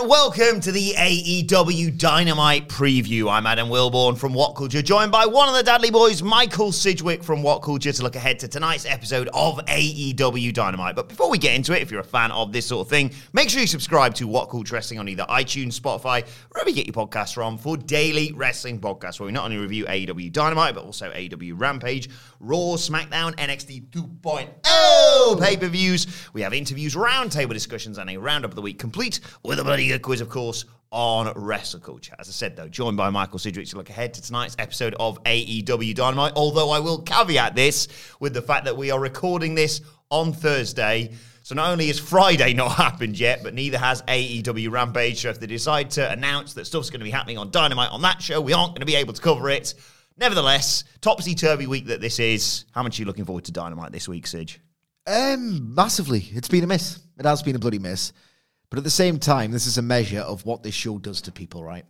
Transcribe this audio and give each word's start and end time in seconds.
and 0.00 0.08
welcome 0.08 0.60
to 0.60 0.72
the 0.72 0.94
AEW 0.96 1.98
Dynamite 1.98 2.68
preview. 2.68 3.30
I'm 3.30 3.44
Adam 3.44 3.68
Wilborn 3.68 4.16
from 4.16 4.32
What 4.32 4.54
Culture, 4.54 4.80
joined 4.80 5.12
by 5.12 5.26
one 5.26 5.46
of 5.46 5.54
the 5.54 5.62
Dudley 5.62 5.90
boys, 5.90 6.22
Michael 6.22 6.72
Sidgwick 6.72 7.22
from 7.22 7.42
What 7.42 7.58
Culture, 7.58 7.92
to 7.92 8.02
look 8.02 8.16
ahead 8.16 8.38
to 8.38 8.48
tonight's 8.48 8.86
episode 8.86 9.28
of 9.34 9.58
AEW 9.66 10.54
Dynamite. 10.54 10.96
But 10.96 11.10
before 11.10 11.28
we 11.28 11.36
get 11.36 11.54
into 11.54 11.76
it, 11.76 11.82
if 11.82 11.90
you're 11.90 12.00
a 12.00 12.04
fan 12.04 12.30
of 12.30 12.50
this 12.50 12.64
sort 12.64 12.86
of 12.86 12.88
thing, 12.88 13.10
make 13.34 13.50
sure 13.50 13.60
you 13.60 13.66
subscribe 13.66 14.14
to 14.14 14.26
What 14.26 14.48
Culture 14.48 14.74
Wrestling 14.74 15.00
on 15.00 15.08
either 15.08 15.24
iTunes, 15.24 15.78
Spotify, 15.78 16.26
wherever 16.50 16.70
you 16.70 16.76
get 16.76 16.86
your 16.86 16.94
podcasts 16.94 17.34
from, 17.34 17.58
for 17.58 17.76
daily 17.76 18.32
wrestling 18.32 18.80
podcasts 18.80 19.20
where 19.20 19.26
we 19.26 19.32
not 19.32 19.44
only 19.44 19.58
review 19.58 19.84
AEW 19.84 20.32
Dynamite 20.32 20.74
but 20.74 20.84
also 20.84 21.10
AEW 21.10 21.60
Rampage, 21.60 22.08
Raw, 22.38 22.76
SmackDown, 22.76 23.34
NXT 23.36 23.90
2.0 23.90 25.40
pay 25.40 25.56
per 25.56 25.68
views. 25.68 26.06
We 26.32 26.40
have 26.40 26.54
interviews, 26.54 26.94
roundtable 26.94 27.52
discussions, 27.52 27.98
and 27.98 28.08
a 28.08 28.16
roundup 28.16 28.52
of 28.52 28.54
the 28.54 28.62
week 28.62 28.78
complete 28.78 29.20
with 29.42 29.58
a 29.58 29.64
bloody 29.64 29.89
quiz, 29.98 30.20
of 30.20 30.28
course, 30.28 30.64
on 30.92 31.32
wrestle 31.36 31.80
culture. 31.80 32.14
As 32.18 32.28
I 32.28 32.32
said, 32.32 32.56
though, 32.56 32.68
joined 32.68 32.96
by 32.96 33.10
Michael 33.10 33.38
Sidgwick 33.38 33.68
to 33.68 33.76
look 33.76 33.90
ahead 33.90 34.14
to 34.14 34.22
tonight's 34.22 34.56
episode 34.58 34.94
of 34.98 35.22
AEW 35.24 35.94
Dynamite. 35.94 36.32
Although 36.36 36.70
I 36.70 36.80
will 36.80 37.02
caveat 37.02 37.54
this 37.54 37.88
with 38.18 38.34
the 38.34 38.42
fact 38.42 38.64
that 38.64 38.76
we 38.76 38.90
are 38.90 38.98
recording 38.98 39.54
this 39.54 39.80
on 40.10 40.32
Thursday. 40.32 41.12
So 41.42 41.54
not 41.54 41.70
only 41.70 41.86
has 41.86 41.98
Friday 41.98 42.54
not 42.54 42.72
happened 42.76 43.18
yet, 43.18 43.42
but 43.42 43.54
neither 43.54 43.78
has 43.78 44.02
AEW 44.02 44.70
Rampage. 44.70 45.22
So 45.22 45.30
if 45.30 45.40
they 45.40 45.46
decide 45.46 45.90
to 45.92 46.10
announce 46.10 46.54
that 46.54 46.66
stuff's 46.66 46.90
going 46.90 47.00
to 47.00 47.04
be 47.04 47.10
happening 47.10 47.38
on 47.38 47.50
Dynamite 47.50 47.90
on 47.90 48.02
that 48.02 48.20
show, 48.20 48.40
we 48.40 48.52
aren't 48.52 48.72
going 48.72 48.80
to 48.80 48.86
be 48.86 48.96
able 48.96 49.14
to 49.14 49.22
cover 49.22 49.48
it. 49.48 49.74
Nevertheless, 50.18 50.84
topsy 51.00 51.34
turvy 51.34 51.66
week 51.66 51.86
that 51.86 52.00
this 52.00 52.18
is. 52.18 52.66
How 52.72 52.82
much 52.82 52.98
are 52.98 53.02
you 53.02 53.06
looking 53.06 53.24
forward 53.24 53.44
to 53.44 53.52
Dynamite 53.52 53.92
this 53.92 54.06
week, 54.08 54.26
Sidge? 54.26 54.60
Um, 55.06 55.74
massively. 55.74 56.28
It's 56.32 56.48
been 56.48 56.64
a 56.64 56.66
miss. 56.66 56.98
It 57.18 57.24
has 57.24 57.42
been 57.42 57.56
a 57.56 57.58
bloody 57.58 57.78
miss. 57.78 58.12
But 58.70 58.78
at 58.78 58.84
the 58.84 58.90
same 58.90 59.18
time, 59.18 59.50
this 59.50 59.66
is 59.66 59.78
a 59.78 59.82
measure 59.82 60.20
of 60.20 60.46
what 60.46 60.62
this 60.62 60.74
show 60.74 60.98
does 60.98 61.20
to 61.22 61.32
people, 61.32 61.62
right? 61.64 61.84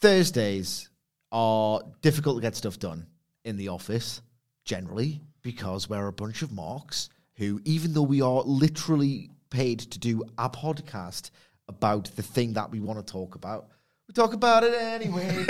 Thursdays 0.00 0.90
are 1.32 1.80
difficult 2.02 2.36
to 2.36 2.42
get 2.42 2.54
stuff 2.56 2.78
done 2.78 3.06
in 3.44 3.56
the 3.56 3.68
office, 3.68 4.20
generally, 4.64 5.20
because 5.42 5.88
we're 5.88 6.06
a 6.06 6.12
bunch 6.12 6.42
of 6.42 6.52
marks 6.52 7.08
who, 7.36 7.60
even 7.64 7.92
though 7.92 8.02
we 8.02 8.20
are 8.20 8.42
literally 8.44 9.30
paid 9.50 9.78
to 9.80 9.98
do 9.98 10.22
a 10.38 10.48
podcast 10.50 11.30
about 11.68 12.04
the 12.16 12.22
thing 12.22 12.52
that 12.52 12.70
we 12.70 12.80
want 12.80 13.04
to 13.04 13.12
talk 13.12 13.34
about, 13.34 13.68
we 14.06 14.12
talk 14.12 14.34
about 14.34 14.62
it 14.64 14.74
anyway. 14.74 15.46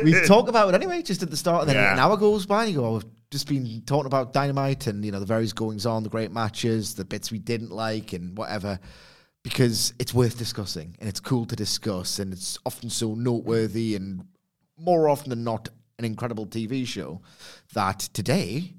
we 0.02 0.12
talk 0.26 0.48
about 0.48 0.70
it 0.70 0.74
anyway, 0.74 1.02
just 1.02 1.22
at 1.22 1.30
the 1.30 1.36
start, 1.36 1.62
and 1.62 1.68
then 1.70 1.76
Yeah. 1.76 1.92
an 1.92 1.98
hour 1.98 2.16
goes 2.16 2.46
by, 2.46 2.64
and 2.64 2.72
you 2.72 2.78
go, 2.78 2.86
oh, 2.86 2.92
we've 2.94 3.04
just 3.30 3.46
been 3.46 3.82
talking 3.84 4.06
about 4.06 4.32
Dynamite 4.32 4.86
and, 4.86 5.04
you 5.04 5.12
know, 5.12 5.20
the 5.20 5.26
various 5.26 5.52
goings 5.52 5.84
on, 5.84 6.02
the 6.02 6.08
great 6.08 6.32
matches, 6.32 6.94
the 6.94 7.04
bits 7.04 7.30
we 7.30 7.38
didn't 7.38 7.70
like, 7.70 8.14
and 8.14 8.36
whatever, 8.36 8.80
because 9.46 9.94
it's 10.00 10.12
worth 10.12 10.36
discussing, 10.36 10.96
and 10.98 11.08
it's 11.08 11.20
cool 11.20 11.46
to 11.46 11.54
discuss, 11.54 12.18
and 12.18 12.32
it's 12.32 12.58
often 12.66 12.90
so 12.90 13.14
noteworthy, 13.14 13.94
and 13.94 14.26
more 14.76 15.08
often 15.08 15.30
than 15.30 15.44
not, 15.44 15.68
an 16.00 16.04
incredible 16.04 16.46
TV 16.46 16.84
show, 16.84 17.20
that 17.72 18.00
today, 18.12 18.74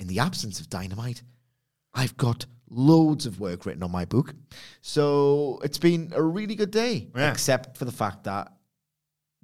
in 0.00 0.08
the 0.08 0.18
absence 0.18 0.58
of 0.58 0.68
Dynamite, 0.68 1.22
I've 1.94 2.16
got 2.16 2.46
loads 2.68 3.26
of 3.26 3.38
work 3.38 3.64
written 3.64 3.84
on 3.84 3.92
my 3.92 4.04
book. 4.04 4.34
So 4.80 5.60
it's 5.62 5.78
been 5.78 6.10
a 6.16 6.20
really 6.20 6.56
good 6.56 6.72
day, 6.72 7.08
Yeah. 7.14 7.30
except 7.30 7.76
for 7.76 7.84
the 7.84 7.92
fact 7.92 8.24
that 8.24 8.52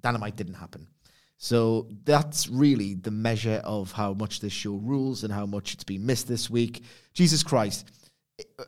Dynamite 0.01 0.35
didn't 0.35 0.55
happen. 0.55 0.89
So 1.37 1.89
that's 2.03 2.49
really 2.49 2.95
the 2.95 3.13
measure 3.13 3.61
of 3.63 3.93
how 3.93 4.13
much 4.13 4.41
this 4.41 4.53
show 4.53 4.75
rules 4.75 5.23
and 5.23 5.33
how 5.33 5.47
much 5.47 5.75
it's 5.75 5.85
been 5.85 6.05
missed 6.05 6.27
this 6.27 6.51
week. 6.51 6.83
Jesus 7.15 7.45
Christ. 7.45 7.93
Uh, 8.59 8.65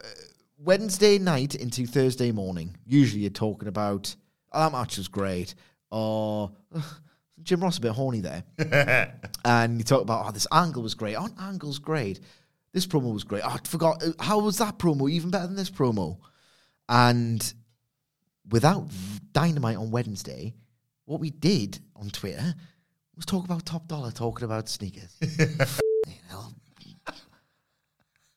Wednesday 0.62 1.18
night 1.18 1.54
into 1.54 1.86
Thursday 1.86 2.32
morning, 2.32 2.76
usually 2.84 3.22
you're 3.22 3.30
talking 3.30 3.68
about, 3.68 4.14
oh, 4.52 4.60
that 4.60 4.72
match 4.72 4.98
was 4.98 5.08
great, 5.08 5.54
or 5.90 6.52
"Ugh, 6.74 6.84
Jim 7.42 7.62
Ross 7.62 7.78
a 7.78 7.80
bit 7.80 7.92
horny 7.92 8.20
there 8.20 8.44
and 9.46 9.78
you 9.78 9.84
talk 9.84 10.02
about 10.02 10.26
oh 10.26 10.30
this 10.30 10.46
angle 10.52 10.82
was 10.82 10.92
great. 10.92 11.16
Oh, 11.16 11.28
angle's 11.40 11.78
great. 11.78 12.20
This 12.74 12.86
promo 12.86 13.14
was 13.14 13.24
great. 13.24 13.42
Oh, 13.42 13.48
I 13.48 13.58
forgot 13.66 14.02
uh, 14.02 14.12
how 14.20 14.40
was 14.40 14.58
that 14.58 14.78
promo 14.78 15.10
even 15.10 15.30
better 15.30 15.46
than 15.46 15.56
this 15.56 15.70
promo? 15.70 16.18
And 16.86 17.54
without 18.50 18.88
dynamite 19.32 19.78
on 19.78 19.90
Wednesday, 19.90 20.54
what 21.06 21.20
we 21.20 21.30
did 21.30 21.78
on 21.96 22.10
Twitter 22.10 22.54
was 23.16 23.24
talk 23.24 23.46
about 23.46 23.64
top 23.64 23.88
dollar, 23.88 24.10
talking 24.10 24.44
about 24.44 24.68
sneakers. 24.68 25.18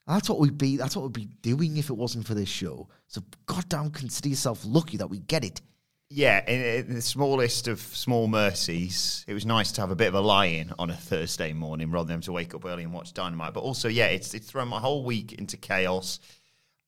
That's 0.06 0.28
what 0.28 0.38
we'd 0.38 0.58
be. 0.58 0.76
That's 0.76 0.96
what 0.96 1.04
we'd 1.04 1.12
be 1.12 1.28
doing 1.40 1.76
if 1.76 1.88
it 1.88 1.94
wasn't 1.94 2.26
for 2.26 2.34
this 2.34 2.48
show. 2.48 2.88
So, 3.06 3.22
goddamn, 3.46 3.90
consider 3.90 4.28
yourself 4.28 4.62
lucky 4.64 4.98
that 4.98 5.08
we 5.08 5.20
get 5.20 5.44
it. 5.44 5.62
Yeah, 6.10 6.44
in, 6.46 6.88
in 6.88 6.94
the 6.94 7.02
smallest 7.02 7.66
of 7.66 7.80
small 7.80 8.28
mercies, 8.28 9.24
it 9.26 9.32
was 9.32 9.46
nice 9.46 9.72
to 9.72 9.80
have 9.80 9.90
a 9.90 9.96
bit 9.96 10.08
of 10.08 10.14
a 10.14 10.20
lie-in 10.20 10.72
on 10.78 10.90
a 10.90 10.94
Thursday 10.94 11.52
morning 11.54 11.90
rather 11.90 12.08
than 12.08 12.20
to 12.22 12.32
wake 12.32 12.54
up 12.54 12.66
early 12.66 12.84
and 12.84 12.92
watch 12.92 13.14
Dynamite. 13.14 13.54
But 13.54 13.60
also, 13.60 13.88
yeah, 13.88 14.06
it's 14.06 14.34
it's 14.34 14.50
thrown 14.50 14.68
my 14.68 14.78
whole 14.78 15.04
week 15.04 15.32
into 15.32 15.56
chaos, 15.56 16.20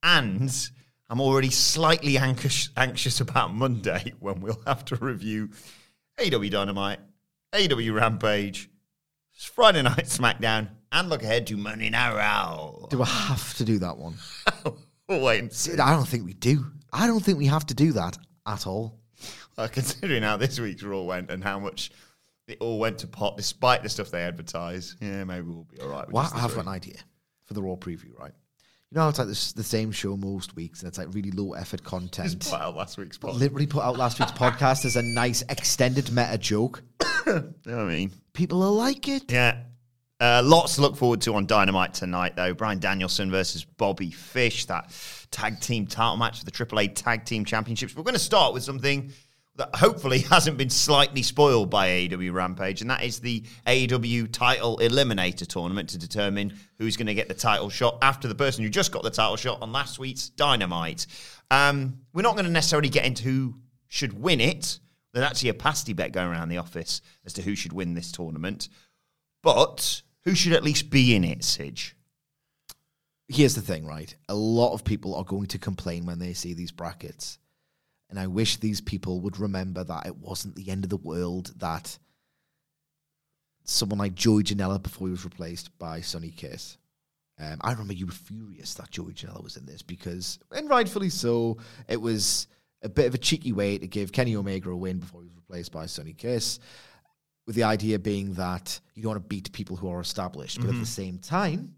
and 0.02 0.52
I'm 1.08 1.20
already 1.20 1.50
slightly 1.50 2.18
anxious 2.18 2.68
anxious 2.76 3.20
about 3.20 3.54
Monday 3.54 4.12
when 4.20 4.40
we'll 4.40 4.60
have 4.66 4.84
to 4.86 4.96
review 4.96 5.48
AW 6.20 6.48
Dynamite, 6.50 7.00
AW 7.54 7.92
Rampage, 7.92 8.68
Friday 9.36 9.82
Night 9.82 10.04
SmackDown, 10.06 10.68
and 10.92 11.08
look 11.08 11.22
ahead 11.22 11.46
to 11.48 11.56
Monday 11.56 11.90
Night 11.90 12.14
Raw. 12.14 12.86
Do 12.88 13.02
I 13.02 13.06
have 13.06 13.54
to 13.54 13.64
do 13.64 13.78
that 13.80 13.96
one? 13.98 14.14
Wait 15.08 15.38
and 15.40 15.52
see. 15.52 15.72
I 15.78 15.90
don't 15.92 16.08
think 16.08 16.24
we 16.24 16.32
do. 16.34 16.66
I 16.92 17.06
don't 17.06 17.20
think 17.20 17.38
we 17.38 17.46
have 17.46 17.66
to 17.66 17.74
do 17.74 17.92
that 17.92 18.16
at 18.46 18.66
all. 18.66 18.98
Considering 19.72 20.22
how 20.22 20.36
this 20.36 20.58
week's 20.58 20.82
Raw 20.82 21.02
went 21.02 21.30
and 21.30 21.42
how 21.42 21.58
much 21.58 21.90
it 22.48 22.58
all 22.60 22.78
went 22.78 22.98
to 22.98 23.06
pot 23.06 23.36
despite 23.36 23.82
the 23.82 23.88
stuff 23.88 24.10
they 24.10 24.22
advertise, 24.22 24.96
yeah, 25.00 25.24
maybe 25.24 25.48
we'll 25.48 25.64
be 25.64 25.80
all 25.80 25.88
right. 25.88 26.06
with 26.06 26.14
Well, 26.14 26.30
I 26.34 26.38
have 26.40 26.52
three. 26.52 26.60
an 26.60 26.68
idea 26.68 26.96
for 27.44 27.54
the 27.54 27.62
Raw 27.62 27.74
preview, 27.76 28.18
right? 28.18 28.32
You 28.92 28.98
know 28.98 29.08
it's 29.08 29.18
like 29.18 29.26
this, 29.28 29.52
the 29.52 29.64
same 29.64 29.90
show 29.90 30.16
most 30.16 30.54
weeks, 30.54 30.80
and 30.80 30.88
it's 30.88 30.96
like 30.98 31.12
really 31.12 31.32
low 31.32 31.54
effort 31.54 31.80
Just 31.80 31.84
content. 31.84 32.48
put 32.48 32.60
out 32.60 32.76
last 32.76 32.96
week's 32.98 33.18
pot. 33.18 33.34
Literally 33.34 33.66
put 33.66 33.82
out 33.82 33.96
last 33.98 34.20
week's 34.20 34.30
podcast 34.44 34.84
as 34.84 34.94
a 34.96 35.02
nice 35.02 35.42
extended 35.48 36.10
meta 36.12 36.38
joke. 36.38 36.82
You 37.26 37.32
know 37.32 37.78
what 37.78 37.86
I 37.86 37.88
mean? 37.88 38.12
People 38.34 38.60
will 38.60 38.74
like 38.74 39.08
it. 39.08 39.32
Yeah. 39.32 39.62
Uh, 40.20 40.42
lots 40.44 40.76
to 40.76 40.80
look 40.80 40.96
forward 40.96 41.20
to 41.22 41.34
on 41.34 41.44
Dynamite 41.44 41.92
tonight, 41.92 42.36
though. 42.36 42.54
Bryan 42.54 42.78
Danielson 42.78 43.32
versus 43.32 43.64
Bobby 43.64 44.12
Fish, 44.12 44.66
that 44.66 44.92
tag 45.32 45.60
team 45.60 45.88
title 45.88 46.16
match 46.16 46.38
for 46.38 46.44
the 46.44 46.52
AAA 46.52 46.94
Tag 46.94 47.24
Team 47.24 47.44
Championships. 47.44 47.96
We're 47.96 48.04
going 48.04 48.14
to 48.14 48.20
start 48.20 48.54
with 48.54 48.62
something 48.62 49.12
that 49.56 49.74
hopefully 49.74 50.18
hasn't 50.30 50.56
been 50.56 50.70
slightly 50.70 51.22
spoiled 51.22 51.70
by 51.70 51.88
AEW 51.88 52.32
Rampage, 52.32 52.80
and 52.80 52.90
that 52.90 53.02
is 53.02 53.20
the 53.20 53.42
AEW 53.66 54.30
title 54.32 54.78
eliminator 54.78 55.46
tournament 55.46 55.90
to 55.90 55.98
determine 55.98 56.58
who's 56.78 56.96
going 56.96 57.06
to 57.06 57.14
get 57.14 57.28
the 57.28 57.34
title 57.34 57.70
shot 57.70 57.98
after 58.02 58.28
the 58.28 58.34
person 58.34 58.64
who 58.64 58.70
just 58.70 58.92
got 58.92 59.02
the 59.02 59.10
title 59.10 59.36
shot 59.36 59.62
on 59.62 59.72
last 59.72 59.98
week's 59.98 60.28
Dynamite. 60.28 61.06
Um, 61.50 62.00
we're 62.12 62.22
not 62.22 62.34
going 62.34 62.46
to 62.46 62.50
necessarily 62.50 62.88
get 62.88 63.04
into 63.04 63.22
who 63.24 63.54
should 63.88 64.20
win 64.20 64.40
it. 64.40 64.78
There's 65.12 65.26
actually 65.26 65.50
a 65.50 65.54
pasty 65.54 65.92
bet 65.92 66.12
going 66.12 66.28
around 66.28 66.50
the 66.50 66.58
office 66.58 67.00
as 67.24 67.32
to 67.34 67.42
who 67.42 67.54
should 67.54 67.72
win 67.72 67.94
this 67.94 68.12
tournament. 68.12 68.68
But 69.42 70.02
who 70.24 70.34
should 70.34 70.52
at 70.52 70.64
least 70.64 70.90
be 70.90 71.14
in 71.14 71.24
it, 71.24 71.44
Sidge? 71.44 71.96
Here's 73.28 73.54
the 73.54 73.62
thing, 73.62 73.86
right? 73.86 74.14
A 74.28 74.34
lot 74.34 74.74
of 74.74 74.84
people 74.84 75.14
are 75.14 75.24
going 75.24 75.46
to 75.46 75.58
complain 75.58 76.04
when 76.04 76.18
they 76.18 76.32
see 76.32 76.52
these 76.54 76.70
brackets. 76.70 77.38
And 78.08 78.18
I 78.18 78.26
wish 78.26 78.56
these 78.56 78.80
people 78.80 79.20
would 79.20 79.38
remember 79.38 79.82
that 79.84 80.06
it 80.06 80.16
wasn't 80.16 80.54
the 80.54 80.70
end 80.70 80.84
of 80.84 80.90
the 80.90 80.96
world 80.96 81.52
that 81.58 81.98
someone 83.64 83.98
like 83.98 84.14
Joey 84.14 84.44
Janela 84.44 84.80
before 84.80 85.08
he 85.08 85.12
was 85.12 85.24
replaced 85.24 85.76
by 85.78 86.00
Sonny 86.00 86.30
Kiss. 86.30 86.78
Um, 87.38 87.58
I 87.60 87.72
remember 87.72 87.92
you 87.92 88.06
were 88.06 88.12
furious 88.12 88.74
that 88.74 88.90
Joey 88.90 89.12
Janela 89.12 89.42
was 89.42 89.56
in 89.56 89.66
this 89.66 89.82
because, 89.82 90.38
and 90.52 90.70
rightfully 90.70 91.10
so, 91.10 91.58
it 91.88 92.00
was 92.00 92.46
a 92.82 92.88
bit 92.88 93.06
of 93.06 93.14
a 93.14 93.18
cheeky 93.18 93.52
way 93.52 93.76
to 93.76 93.86
give 93.86 94.12
Kenny 94.12 94.36
Omega 94.36 94.70
a 94.70 94.76
win 94.76 94.98
before 94.98 95.22
he 95.22 95.26
was 95.26 95.36
replaced 95.36 95.72
by 95.72 95.86
Sonny 95.86 96.12
Kiss, 96.12 96.60
with 97.46 97.56
the 97.56 97.64
idea 97.64 97.98
being 97.98 98.34
that 98.34 98.80
you 98.94 99.02
don't 99.02 99.12
want 99.12 99.22
to 99.22 99.28
beat 99.28 99.52
people 99.52 99.76
who 99.76 99.88
are 99.88 100.00
established. 100.00 100.60
But 100.60 100.70
at 100.70 100.80
the 100.80 100.86
same 100.86 101.18
time, 101.18 101.74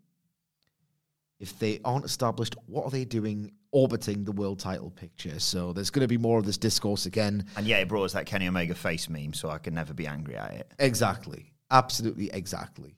if 1.40 1.58
they 1.58 1.80
aren't 1.84 2.04
established, 2.04 2.56
what 2.66 2.84
are 2.84 2.90
they 2.90 3.04
doing 3.04 3.52
orbiting 3.70 4.24
the 4.24 4.32
world 4.32 4.58
title 4.58 4.90
picture? 4.90 5.38
So 5.38 5.72
there's 5.72 5.90
going 5.90 6.02
to 6.02 6.08
be 6.08 6.18
more 6.18 6.38
of 6.38 6.44
this 6.44 6.58
discourse 6.58 7.06
again. 7.06 7.46
And 7.56 7.66
yeah, 7.66 7.78
it 7.78 7.88
brought 7.88 8.04
us 8.04 8.12
that 8.12 8.26
Kenny 8.26 8.48
Omega 8.48 8.74
face 8.74 9.08
meme, 9.08 9.34
so 9.34 9.50
I 9.50 9.58
can 9.58 9.74
never 9.74 9.94
be 9.94 10.06
angry 10.06 10.36
at 10.36 10.52
it. 10.52 10.72
Exactly. 10.78 11.52
Absolutely 11.70 12.30
exactly. 12.32 12.96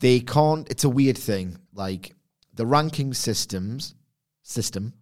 They 0.00 0.20
can't 0.20 0.68
it's 0.70 0.84
a 0.84 0.88
weird 0.88 1.16
thing. 1.18 1.56
Like 1.72 2.14
the 2.52 2.66
ranking 2.66 3.14
systems 3.14 3.94
system 4.42 4.92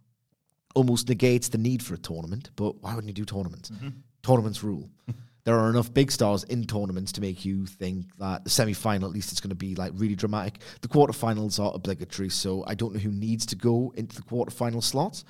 almost 0.74 1.08
negates 1.08 1.48
the 1.48 1.58
need 1.58 1.82
for 1.82 1.94
a 1.94 1.98
tournament, 1.98 2.50
but 2.56 2.82
why 2.82 2.94
wouldn't 2.94 3.08
you 3.08 3.14
do 3.14 3.24
tournaments? 3.24 3.70
Mm-hmm. 3.70 3.88
Tournaments 4.22 4.62
rule. 4.62 4.88
there 5.44 5.58
are 5.58 5.70
enough 5.70 5.92
big 5.92 6.12
stars 6.12 6.44
in 6.44 6.64
tournaments 6.64 7.12
to 7.12 7.20
make 7.20 7.44
you 7.44 7.66
think 7.66 8.06
that 8.18 8.44
the 8.44 8.50
semi 8.50 8.72
final 8.72 9.08
at 9.08 9.14
least 9.14 9.32
is 9.32 9.40
going 9.40 9.50
to 9.50 9.56
be 9.56 9.74
like 9.74 9.92
really 9.96 10.14
dramatic. 10.14 10.58
The 10.80 10.88
quarterfinals 10.88 11.58
are 11.62 11.74
obligatory, 11.74 12.28
so 12.28 12.64
I 12.66 12.74
don't 12.74 12.94
know 12.94 13.00
who 13.00 13.10
needs 13.10 13.46
to 13.46 13.56
go 13.56 13.92
into 13.96 14.16
the 14.16 14.22
quarterfinal 14.22 14.82
slots. 14.82 15.24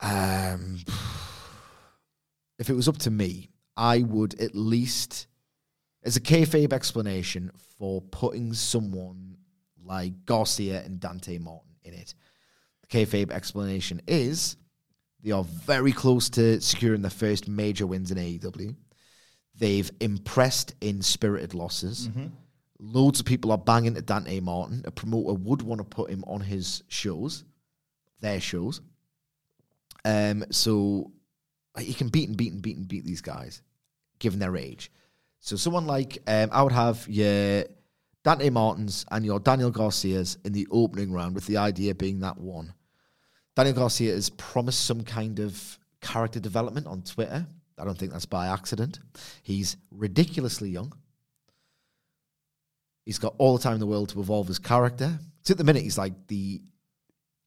Um 0.00 0.78
if 2.58 2.70
it 2.70 2.74
was 2.74 2.88
up 2.88 2.98
to 2.98 3.10
me, 3.10 3.50
I 3.76 4.00
would 4.00 4.40
at 4.40 4.54
least 4.54 5.26
as 6.02 6.16
a 6.16 6.20
kayfabe 6.20 6.72
explanation 6.72 7.50
for 7.78 8.00
putting 8.00 8.54
someone 8.54 9.36
like 9.84 10.24
Garcia 10.24 10.82
and 10.82 10.98
Dante 10.98 11.38
Martin 11.38 11.70
in 11.84 11.94
it. 11.94 12.14
The 12.82 12.86
kayfabe 12.88 13.30
explanation 13.30 14.00
is 14.06 14.56
they 15.22 15.32
are 15.32 15.44
very 15.44 15.92
close 15.92 16.30
to 16.30 16.60
securing 16.60 17.02
their 17.02 17.10
first 17.10 17.48
major 17.48 17.86
wins 17.86 18.10
in 18.10 18.18
AEW. 18.18 18.74
They've 19.58 19.90
impressed 20.00 20.74
in 20.80 21.02
spirited 21.02 21.54
losses. 21.54 22.08
Loads 22.78 23.20
of 23.20 23.26
people 23.26 23.52
are 23.52 23.58
banging 23.58 23.94
to 23.94 24.02
Dante 24.02 24.40
Martin. 24.40 24.82
A 24.84 24.90
promoter 24.90 25.32
would 25.34 25.62
want 25.62 25.78
to 25.78 25.84
put 25.84 26.10
him 26.10 26.24
on 26.26 26.40
his 26.40 26.82
shows, 26.88 27.44
their 28.20 28.40
shows. 28.40 28.82
Um, 30.04 30.44
so 30.50 31.10
he 31.78 31.94
can 31.94 32.08
beat 32.08 32.28
and 32.28 32.36
beat 32.36 32.52
and 32.52 32.62
beat 32.62 32.76
and 32.76 32.86
beat 32.86 33.04
these 33.04 33.22
guys, 33.22 33.62
given 34.18 34.38
their 34.38 34.56
age. 34.56 34.92
So 35.40 35.56
someone 35.56 35.86
like 35.86 36.18
um, 36.26 36.50
I 36.52 36.62
would 36.62 36.72
have 36.72 37.06
your 37.08 37.64
Dante 38.24 38.50
Martins 38.50 39.06
and 39.10 39.24
your 39.24 39.40
Daniel 39.40 39.70
Garcias 39.70 40.36
in 40.44 40.52
the 40.52 40.66
opening 40.70 41.12
round, 41.12 41.34
with 41.34 41.46
the 41.46 41.56
idea 41.56 41.94
being 41.94 42.20
that 42.20 42.38
one. 42.38 42.74
Daniel 43.54 43.74
Garcia 43.74 44.12
has 44.12 44.28
promised 44.30 44.84
some 44.84 45.02
kind 45.02 45.38
of 45.38 45.78
character 46.00 46.40
development 46.40 46.86
on 46.86 47.02
Twitter. 47.02 47.46
I 47.78 47.84
don't 47.84 47.96
think 47.96 48.12
that's 48.12 48.26
by 48.26 48.48
accident. 48.48 49.00
He's 49.42 49.76
ridiculously 49.90 50.70
young. 50.70 50.92
He's 53.04 53.18
got 53.18 53.34
all 53.38 53.56
the 53.56 53.62
time 53.62 53.74
in 53.74 53.80
the 53.80 53.86
world 53.86 54.08
to 54.10 54.20
evolve 54.20 54.48
his 54.48 54.58
character. 54.58 55.18
So 55.42 55.52
at 55.52 55.58
the 55.58 55.64
minute, 55.64 55.82
he's 55.82 55.98
like 55.98 56.26
the 56.26 56.62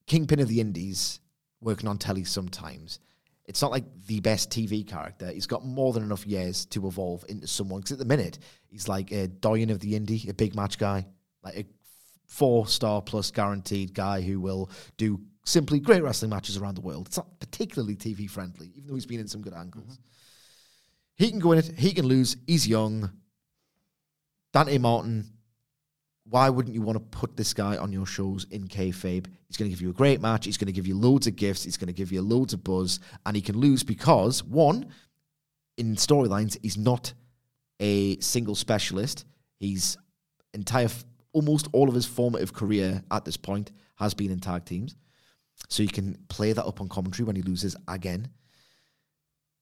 kingpin 0.07 0.39
of 0.39 0.47
the 0.47 0.61
indies, 0.61 1.19
working 1.61 1.89
on 1.89 1.97
telly 1.97 2.23
sometimes. 2.23 2.99
It's 3.45 3.61
not 3.61 3.71
like 3.71 3.83
the 4.05 4.19
best 4.19 4.51
TV 4.51 4.87
character. 4.87 5.31
He's 5.31 5.47
got 5.47 5.65
more 5.65 5.91
than 5.91 6.03
enough 6.03 6.25
years 6.25 6.65
to 6.67 6.87
evolve 6.87 7.25
into 7.27 7.47
someone. 7.47 7.81
Because 7.81 7.93
at 7.93 7.97
the 7.97 8.05
minute, 8.05 8.39
he's 8.67 8.87
like 8.87 9.11
a 9.11 9.27
Doyen 9.27 9.71
of 9.71 9.79
the 9.79 9.99
indie, 9.99 10.29
a 10.29 10.33
big 10.33 10.55
match 10.55 10.77
guy, 10.77 11.07
like 11.43 11.57
a 11.57 11.65
four 12.27 12.67
star 12.67 13.01
plus 13.01 13.31
guaranteed 13.31 13.93
guy 13.93 14.21
who 14.21 14.39
will 14.39 14.69
do 14.97 15.19
simply 15.45 15.79
great 15.79 16.03
wrestling 16.03 16.29
matches 16.29 16.57
around 16.57 16.75
the 16.75 16.81
world. 16.81 17.07
It's 17.07 17.17
not 17.17 17.39
particularly 17.39 17.95
TV 17.95 18.29
friendly, 18.29 18.71
even 18.75 18.87
though 18.87 18.93
he's 18.93 19.07
been 19.07 19.19
in 19.19 19.27
some 19.27 19.41
good 19.41 19.53
angles. 19.53 19.85
Mm-hmm. 19.85 20.03
He 21.19 21.29
can 21.29 21.39
go 21.39 21.51
in 21.51 21.59
it, 21.59 21.77
he 21.77 21.91
can 21.91 22.07
lose. 22.07 22.37
He's 22.47 22.65
young. 22.65 23.11
Dante 24.53 24.77
Martin, 24.77 25.33
why 26.23 26.49
wouldn't 26.49 26.73
you 26.73 26.81
want 26.81 26.95
to 26.95 27.17
put 27.17 27.35
this 27.35 27.53
guy 27.53 27.75
on 27.75 27.91
your 27.91 28.05
shows 28.05 28.45
in 28.49 28.69
kayfabe? 28.69 29.27
He's 29.47 29.57
going 29.57 29.69
to 29.69 29.75
give 29.75 29.81
you 29.81 29.89
a 29.89 29.93
great 29.93 30.21
match. 30.21 30.45
He's 30.45 30.57
going 30.57 30.67
to 30.67 30.73
give 30.73 30.87
you 30.87 30.95
loads 30.95 31.27
of 31.27 31.35
gifts. 31.35 31.65
He's 31.65 31.75
going 31.75 31.87
to 31.87 31.93
give 31.93 32.13
you 32.13 32.21
loads 32.21 32.53
of 32.53 32.63
buzz, 32.63 33.01
and 33.25 33.35
he 33.35 33.41
can 33.41 33.57
lose 33.57 33.83
because 33.83 34.43
one, 34.45 34.87
in 35.77 35.97
storylines, 35.97 36.57
he's 36.61 36.77
not 36.77 37.13
a 37.81 38.17
single 38.21 38.55
specialist. 38.55 39.25
He's 39.59 39.97
entire, 40.53 40.87
almost 41.33 41.67
all 41.73 41.89
of 41.89 41.95
his 41.95 42.05
formative 42.05 42.53
career 42.53 43.03
at 43.11 43.25
this 43.25 43.37
point 43.37 43.71
has 43.97 44.13
been 44.13 44.31
in 44.31 44.39
tag 44.39 44.63
teams, 44.63 44.95
so 45.67 45.83
you 45.83 45.89
can 45.89 46.17
play 46.29 46.53
that 46.53 46.65
up 46.65 46.79
on 46.79 46.87
commentary 46.87 47.25
when 47.25 47.35
he 47.35 47.41
loses 47.41 47.75
again, 47.89 48.29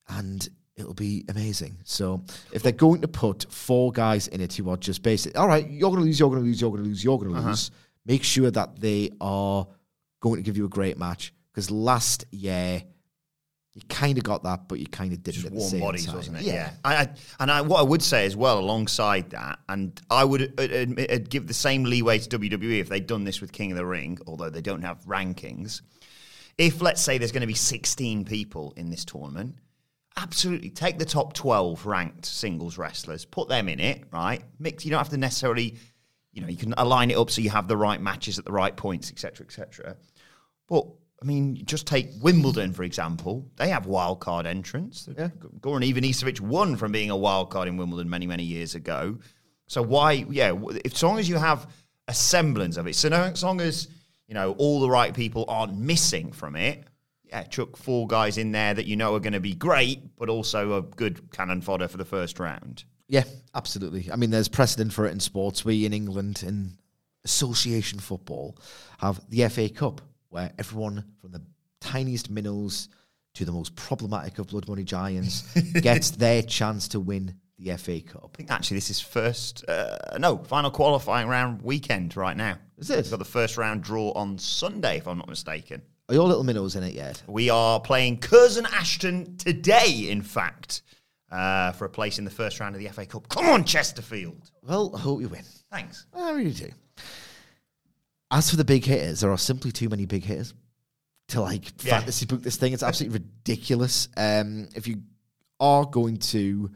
and 0.07 0.47
it'll 0.77 0.93
be 0.93 1.25
amazing. 1.27 1.77
So 1.83 2.23
if 2.53 2.63
they're 2.63 2.71
going 2.71 3.01
to 3.01 3.07
put 3.07 3.51
four 3.51 3.91
guys 3.91 4.27
in 4.27 4.39
it 4.41 4.53
who 4.53 4.69
are 4.69 4.77
just 4.77 5.01
basic, 5.03 5.37
all 5.37 5.47
right, 5.47 5.67
you're 5.69 5.89
going 5.89 6.01
to 6.01 6.05
lose, 6.05 6.19
you're 6.19 6.29
going 6.29 6.41
to 6.41 6.45
lose, 6.47 6.61
you're 6.61 6.71
going 6.71 6.83
to 6.83 6.89
lose, 6.89 7.03
you're 7.03 7.17
going 7.17 7.33
to 7.33 7.39
lose. 7.41 7.71
Make 8.05 8.23
sure 8.23 8.51
that 8.51 8.79
they 8.79 9.09
are 9.19 9.67
going 10.21 10.37
to 10.37 10.41
give 10.43 10.55
you 10.55 10.65
a 10.65 10.69
great 10.69 10.97
match 10.97 11.33
because 11.51 11.69
last 11.69 12.25
year 12.31 12.83
you 13.73 13.81
kind 13.89 14.17
of 14.17 14.23
got 14.23 14.43
that, 14.43 14.67
but 14.67 14.79
you 14.79 14.87
kind 14.87 15.13
of 15.13 15.21
didn't 15.21 15.35
Just 15.35 15.45
at 15.45 15.51
the 15.51 15.57
warm 15.59 15.69
same 15.69 15.79
bodies, 15.81 16.05
time. 16.05 16.15
wasn't 16.15 16.37
it? 16.37 16.43
Yeah. 16.43 16.71
I, 16.83 16.95
I, 16.95 17.09
and 17.39 17.51
I, 17.51 17.61
what 17.61 17.79
I 17.79 17.83
would 17.83 18.01
say 18.01 18.25
as 18.25 18.35
well, 18.35 18.57
alongside 18.59 19.29
that, 19.31 19.59
and 19.69 19.99
I 20.09 20.23
would 20.23 20.53
uh, 20.59 20.63
admit, 20.63 21.11
uh, 21.11 21.19
give 21.19 21.45
the 21.47 21.53
same 21.53 21.83
leeway 21.83 22.17
to 22.17 22.39
WWE 22.39 22.79
if 22.79 22.89
they'd 22.89 23.05
done 23.05 23.23
this 23.23 23.39
with 23.39 23.51
King 23.51 23.71
of 23.71 23.77
the 23.77 23.85
Ring, 23.85 24.17
although 24.25 24.49
they 24.49 24.61
don't 24.61 24.81
have 24.81 25.05
rankings. 25.05 25.81
If, 26.57 26.81
let's 26.81 27.01
say, 27.01 27.19
there's 27.19 27.31
going 27.31 27.41
to 27.41 27.47
be 27.47 27.53
16 27.53 28.25
people 28.25 28.73
in 28.77 28.89
this 28.89 29.05
tournament, 29.05 29.55
absolutely 30.17 30.71
take 30.71 30.97
the 30.97 31.05
top 31.05 31.33
12 31.33 31.85
ranked 31.85 32.25
singles 32.25 32.77
wrestlers, 32.77 33.23
put 33.23 33.47
them 33.47 33.69
in 33.69 33.79
it, 33.79 34.03
right? 34.11 34.43
Mix. 34.59 34.83
You 34.83 34.91
don't 34.91 34.97
have 34.97 35.09
to 35.09 35.17
necessarily, 35.17 35.75
you 36.33 36.41
know, 36.41 36.47
you 36.47 36.57
can 36.57 36.73
align 36.77 37.11
it 37.11 37.17
up 37.17 37.29
so 37.29 37.41
you 37.41 37.51
have 37.51 37.67
the 37.67 37.77
right 37.77 38.01
matches 38.01 38.37
at 38.39 38.45
the 38.45 38.51
right 38.51 38.75
points, 38.75 39.11
etc., 39.11 39.45
etc. 39.45 39.95
But 40.67 40.85
I 41.21 41.25
mean, 41.25 41.63
just 41.65 41.87
take 41.87 42.09
Wimbledon 42.21 42.73
for 42.73 42.83
example. 42.83 43.49
They 43.55 43.69
have 43.69 43.85
wild 43.85 44.19
card 44.19 44.45
entrants. 44.45 45.07
Yeah. 45.17 45.29
Goran 45.59 45.89
Ivanisevic 45.89 46.41
won 46.41 46.75
from 46.75 46.91
being 46.91 47.09
a 47.09 47.17
wild 47.17 47.49
card 47.49 47.67
in 47.67 47.77
Wimbledon 47.77 48.09
many 48.09 48.27
many 48.27 48.43
years 48.43 48.75
ago. 48.75 49.19
So 49.67 49.81
why, 49.81 50.25
yeah, 50.29 50.53
if, 50.85 50.93
as 50.93 51.03
long 51.03 51.19
as 51.19 51.27
you 51.29 51.37
have 51.37 51.69
a 52.07 52.13
semblance 52.13 52.77
of 52.77 52.87
it, 52.87 52.95
so 52.95 53.09
no, 53.09 53.23
as 53.23 53.43
long 53.43 53.61
as 53.61 53.87
you 54.27 54.33
know 54.33 54.53
all 54.57 54.79
the 54.79 54.89
right 54.89 55.13
people 55.13 55.45
aren't 55.47 55.77
missing 55.77 56.31
from 56.31 56.55
it. 56.55 56.83
Yeah, 57.29 57.43
chuck 57.43 57.75
four 57.77 58.07
guys 58.07 58.37
in 58.37 58.51
there 58.51 58.73
that 58.73 58.85
you 58.85 58.95
know 58.95 59.15
are 59.15 59.19
going 59.19 59.33
to 59.33 59.39
be 59.39 59.53
great, 59.53 60.15
but 60.17 60.29
also 60.29 60.77
a 60.77 60.81
good 60.81 61.31
cannon 61.31 61.61
fodder 61.61 61.87
for 61.87 61.97
the 61.97 62.05
first 62.05 62.39
round. 62.39 62.85
Yeah, 63.07 63.23
absolutely. 63.55 64.09
I 64.11 64.15
mean, 64.15 64.31
there's 64.31 64.47
precedent 64.47 64.93
for 64.93 65.05
it 65.05 65.11
in 65.11 65.19
sports. 65.19 65.63
We 65.63 65.85
in 65.85 65.93
England, 65.93 66.43
in 66.45 66.77
association 67.23 67.99
football, 67.99 68.57
have 68.99 69.21
the 69.29 69.47
FA 69.49 69.69
Cup, 69.69 70.01
where 70.29 70.51
everyone 70.57 71.03
from 71.21 71.31
the 71.31 71.41
tiniest 71.79 72.29
minnows 72.29 72.89
to 73.35 73.45
the 73.45 73.51
most 73.51 73.75
problematic 73.75 74.39
of 74.39 74.47
blood 74.47 74.67
money 74.67 74.83
giants 74.83 75.41
gets 75.81 76.11
their 76.11 76.41
chance 76.41 76.87
to 76.89 76.99
win 76.99 77.35
the 77.59 77.75
FA 77.77 78.01
Cup. 78.01 78.31
I 78.33 78.37
think 78.37 78.51
actually 78.51 78.77
this 78.77 78.89
is 78.89 78.99
first, 78.99 79.67
uh, 79.69 80.17
no, 80.19 80.37
final 80.37 80.71
qualifying 80.71 81.27
round 81.27 81.61
weekend 81.61 82.15
right 82.15 82.35
now. 82.35 82.57
Is 82.77 82.89
it? 82.89 82.97
We've 82.97 83.11
got 83.11 83.19
the 83.19 83.25
first 83.25 83.57
round 83.57 83.83
draw 83.83 84.11
on 84.11 84.37
Sunday, 84.37 84.97
if 84.97 85.07
I'm 85.07 85.17
not 85.17 85.29
mistaken. 85.29 85.81
Are 86.09 86.13
your 86.15 86.27
little 86.27 86.43
minnows 86.43 86.75
in 86.75 86.83
it 86.83 86.93
yet? 86.93 87.21
We 87.27 87.49
are 87.49 87.79
playing 87.79 88.19
Curzon 88.19 88.65
Ashton 88.67 89.35
today, 89.37 90.07
in 90.09 90.21
fact, 90.21 90.81
uh, 91.31 91.73
for 91.73 91.85
a 91.85 91.89
place 91.89 92.17
in 92.17 92.23
the 92.25 92.31
first 92.31 92.59
round 92.59 92.75
of 92.75 92.81
the 92.81 92.87
FA 92.89 93.05
Cup. 93.05 93.27
Come 93.27 93.47
on, 93.47 93.65
Chesterfield. 93.65 94.49
Well, 94.63 94.93
I 94.95 94.99
hope 94.99 95.19
you 95.19 95.27
win. 95.27 95.43
Thanks. 95.69 96.05
I 96.13 96.31
really 96.31 96.51
do. 96.53 96.69
As 98.31 98.49
for 98.49 98.55
the 98.55 98.63
big 98.63 98.85
hitters, 98.85 99.19
there 99.19 99.31
are 99.31 99.37
simply 99.37 99.71
too 99.71 99.89
many 99.89 100.05
big 100.05 100.23
hitters 100.23 100.53
to 101.29 101.41
like 101.41 101.83
Yeah. 101.83 101.99
fantasy 101.99 102.25
book 102.25 102.41
this 102.41 102.55
thing. 102.55 102.71
It's 102.71 102.83
absolutely 102.83 103.19
ridiculous. 103.19 104.07
Um, 104.15 104.69
if 104.75 104.87
you 104.87 105.01
are 105.59 105.85
going 105.85 106.17
to 106.19 106.71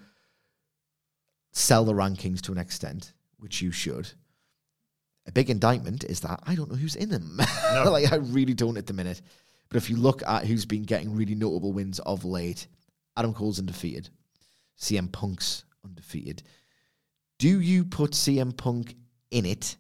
sell 1.53 1.85
the 1.85 1.93
rankings 1.93 2.41
to 2.41 2.51
an 2.51 2.57
extent, 2.57 3.13
which 3.37 3.61
you 3.61 3.71
should, 3.71 4.11
a 5.31 5.33
big 5.33 5.49
indictment 5.49 6.03
is 6.03 6.19
that 6.19 6.41
I 6.43 6.55
don't 6.55 6.69
know 6.69 6.75
who's 6.75 6.97
in 6.97 7.09
them. 7.09 7.37
like 7.85 8.11
I 8.11 8.17
really 8.17 8.53
don't 8.53 8.77
at 8.77 8.85
the 8.85 8.93
minute. 8.93 9.21
But 9.69 9.77
if 9.77 9.89
you 9.89 9.95
look 9.95 10.21
at 10.27 10.45
who's 10.45 10.65
been 10.65 10.83
getting 10.83 11.15
really 11.15 11.35
notable 11.35 11.71
wins 11.71 11.99
of 11.99 12.25
late, 12.25 12.67
Adam 13.15 13.33
Cole's 13.33 13.57
undefeated, 13.57 14.09
CM 14.77 15.09
Punk's 15.09 15.63
undefeated. 15.85 16.43
Do 17.39 17.61
you 17.61 17.85
put 17.85 18.11
CM 18.11 18.55
Punk 18.55 18.95
in 19.31 19.45
it 19.45 19.77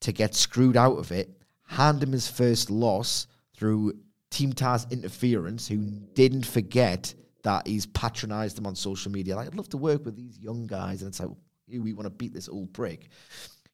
to 0.00 0.12
get 0.12 0.34
screwed 0.34 0.76
out 0.76 0.98
of 0.98 1.12
it, 1.12 1.30
hand 1.62 2.02
him 2.02 2.10
his 2.12 2.28
first 2.28 2.68
loss 2.68 3.28
through 3.56 3.94
Team 4.30 4.52
Taz 4.52 4.90
interference, 4.90 5.68
who 5.68 5.76
didn't 6.14 6.44
forget 6.44 7.14
that 7.44 7.66
he's 7.68 7.86
patronized 7.86 8.56
them 8.56 8.66
on 8.66 8.74
social 8.74 9.12
media. 9.12 9.36
Like, 9.36 9.46
I'd 9.46 9.54
love 9.54 9.68
to 9.68 9.76
work 9.76 10.04
with 10.04 10.16
these 10.16 10.36
young 10.38 10.66
guys. 10.66 11.02
And 11.02 11.10
it's 11.10 11.20
like, 11.20 11.30
we 11.68 11.92
want 11.92 12.06
to 12.06 12.10
beat 12.10 12.34
this 12.34 12.48
old 12.48 12.72
prick. 12.74 13.08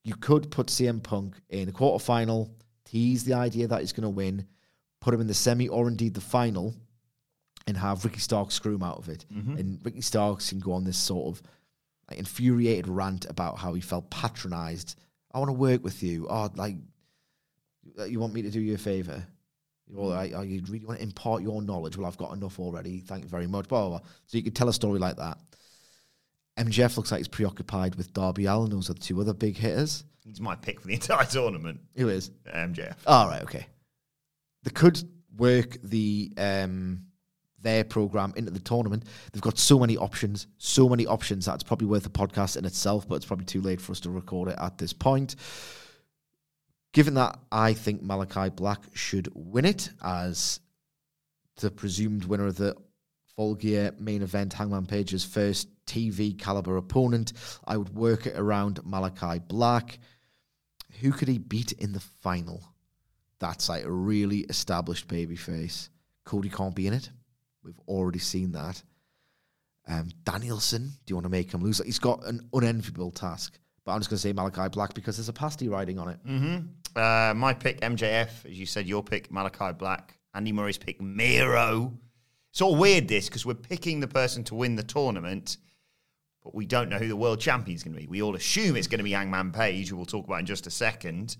You 0.02 0.14
could 0.14 0.50
put 0.50 0.68
CM 0.68 1.02
Punk 1.02 1.36
in 1.48 1.68
a 1.68 1.72
quarterfinal, 1.72 2.50
tease 2.84 3.24
the 3.24 3.34
idea 3.34 3.68
that 3.68 3.80
he's 3.80 3.92
going 3.92 4.04
to 4.04 4.08
win, 4.08 4.46
put 5.00 5.14
him 5.14 5.20
in 5.20 5.26
the 5.26 5.34
semi 5.34 5.68
or 5.68 5.88
indeed 5.88 6.14
the 6.14 6.20
final, 6.20 6.74
and 7.66 7.76
have 7.76 8.04
Ricky 8.04 8.20
Starks 8.20 8.54
screw 8.54 8.74
him 8.74 8.82
out 8.82 8.98
of 8.98 9.08
it. 9.08 9.26
Mm-hmm. 9.32 9.56
And 9.56 9.80
Ricky 9.84 10.00
Starks 10.00 10.50
can 10.50 10.60
go 10.60 10.72
on 10.72 10.84
this 10.84 10.96
sort 10.96 11.36
of 11.36 11.42
like, 12.08 12.18
infuriated 12.18 12.88
rant 12.88 13.26
about 13.26 13.58
how 13.58 13.74
he 13.74 13.80
felt 13.80 14.10
patronized. 14.10 14.98
I 15.32 15.38
want 15.38 15.50
to 15.50 15.54
work 15.54 15.84
with 15.84 16.02
you. 16.02 16.26
Oh, 16.28 16.50
like, 16.54 16.76
uh, 17.98 18.04
you 18.04 18.20
want 18.20 18.34
me 18.34 18.42
to 18.42 18.50
do 18.50 18.60
you 18.60 18.74
a 18.74 18.78
favor? 18.78 19.24
All 19.96 20.12
right. 20.12 20.32
Oh, 20.34 20.42
you 20.42 20.62
really 20.68 20.84
want 20.84 20.98
to 20.98 21.04
impart 21.04 21.42
your 21.42 21.60
knowledge? 21.62 21.96
Well, 21.96 22.06
I've 22.06 22.16
got 22.16 22.32
enough 22.32 22.58
already. 22.58 23.00
Thank 23.00 23.24
you 23.24 23.28
very 23.28 23.46
much. 23.46 23.68
Blah, 23.68 23.88
blah, 23.88 23.98
blah. 23.98 24.08
So 24.26 24.38
you 24.38 24.44
could 24.44 24.54
tell 24.54 24.68
a 24.68 24.72
story 24.72 24.98
like 24.98 25.16
that. 25.16 25.38
MJF 26.58 26.96
looks 26.96 27.10
like 27.10 27.18
he's 27.18 27.28
preoccupied 27.28 27.94
with 27.94 28.12
Darby 28.12 28.46
Allin. 28.46 28.70
Those 28.70 28.90
are 28.90 28.94
the 28.94 29.00
two 29.00 29.20
other 29.20 29.32
big 29.34 29.56
hitters. 29.56 30.04
He's 30.24 30.40
my 30.40 30.54
pick 30.54 30.80
for 30.80 30.88
the 30.88 30.94
entire 30.94 31.24
tournament, 31.30 31.80
Who 31.96 32.08
is? 32.08 32.30
MJF. 32.54 32.96
All 33.06 33.28
right, 33.28 33.42
okay. 33.42 33.66
They 34.62 34.70
could 34.70 35.02
work 35.36 35.78
the 35.82 36.32
um, 36.36 37.06
their 37.62 37.84
program 37.84 38.34
into 38.36 38.50
the 38.50 38.58
tournament. 38.60 39.04
They've 39.32 39.42
got 39.42 39.58
so 39.58 39.78
many 39.78 39.96
options, 39.96 40.46
so 40.58 40.88
many 40.88 41.06
options 41.06 41.46
that 41.46 41.54
it's 41.54 41.62
probably 41.62 41.86
worth 41.86 42.04
a 42.06 42.10
podcast 42.10 42.56
in 42.56 42.64
itself, 42.64 43.08
but 43.08 43.16
it's 43.16 43.26
probably 43.26 43.46
too 43.46 43.62
late 43.62 43.80
for 43.80 43.92
us 43.92 44.00
to 44.00 44.10
record 44.10 44.50
it 44.50 44.56
at 44.58 44.76
this 44.78 44.92
point. 44.92 45.36
Given 46.92 47.14
that 47.14 47.38
I 47.52 47.72
think 47.72 48.02
Malachi 48.02 48.50
Black 48.50 48.80
should 48.94 49.28
win 49.34 49.64
it 49.64 49.90
as 50.02 50.60
the 51.56 51.70
presumed 51.70 52.24
winner 52.24 52.46
of 52.46 52.56
the 52.56 52.76
Full 53.40 53.54
Gear 53.54 53.94
main 53.98 54.20
event, 54.20 54.52
Hangman 54.52 54.84
Page's 54.84 55.24
first 55.24 55.66
TV 55.86 56.38
caliber 56.38 56.76
opponent, 56.76 57.32
I 57.64 57.78
would 57.78 57.88
work 57.94 58.26
it 58.26 58.38
around 58.38 58.80
Malachi 58.84 59.38
Black. 59.38 59.98
Who 61.00 61.10
could 61.10 61.28
he 61.28 61.38
beat 61.38 61.72
in 61.72 61.94
the 61.94 62.00
final? 62.00 62.62
That's 63.38 63.70
like 63.70 63.86
a 63.86 63.90
really 63.90 64.40
established 64.40 65.08
babyface. 65.08 65.88
Cody 66.26 66.50
can't 66.50 66.74
be 66.74 66.86
in 66.86 66.92
it. 66.92 67.08
We've 67.64 67.80
already 67.88 68.18
seen 68.18 68.52
that. 68.52 68.82
Um, 69.88 70.10
Danielson, 70.24 70.88
do 70.88 71.12
you 71.12 71.16
want 71.16 71.24
to 71.24 71.30
make 71.30 71.50
him 71.50 71.62
lose? 71.62 71.80
He's 71.82 71.98
got 71.98 72.22
an 72.26 72.46
unenviable 72.52 73.10
task. 73.10 73.58
But 73.86 73.92
I'm 73.92 74.00
just 74.00 74.10
going 74.10 74.18
to 74.18 74.20
say 74.20 74.34
Malachi 74.34 74.68
Black 74.68 74.92
because 74.92 75.16
there's 75.16 75.30
a 75.30 75.32
pasty 75.32 75.70
riding 75.70 75.98
on 75.98 76.10
it. 76.10 76.18
Mm. 76.26 76.68
Uh, 76.94 77.32
my 77.32 77.54
pick, 77.54 77.80
MJF. 77.80 78.44
As 78.44 78.60
you 78.60 78.66
said, 78.66 78.86
your 78.86 79.02
pick, 79.02 79.32
Malachi 79.32 79.72
Black. 79.78 80.18
Andy 80.34 80.52
Murray's 80.52 80.76
pick, 80.76 81.00
Miro. 81.00 81.94
It's 82.50 82.60
all 82.60 82.76
weird, 82.76 83.08
this, 83.08 83.28
because 83.28 83.46
we're 83.46 83.54
picking 83.54 84.00
the 84.00 84.08
person 84.08 84.42
to 84.44 84.54
win 84.54 84.76
the 84.76 84.82
tournament, 84.82 85.56
but 86.42 86.54
we 86.54 86.66
don't 86.66 86.88
know 86.88 86.98
who 86.98 87.08
the 87.08 87.16
world 87.16 87.40
champion's 87.40 87.82
going 87.82 87.94
to 87.94 88.00
be. 88.00 88.06
We 88.06 88.22
all 88.22 88.34
assume 88.34 88.76
it's 88.76 88.88
going 88.88 88.98
to 88.98 89.04
be 89.04 89.12
Hangman 89.12 89.52
Page, 89.52 89.88
who 89.88 89.96
we'll 89.96 90.06
talk 90.06 90.26
about 90.26 90.40
in 90.40 90.46
just 90.46 90.66
a 90.66 90.70
second. 90.70 91.36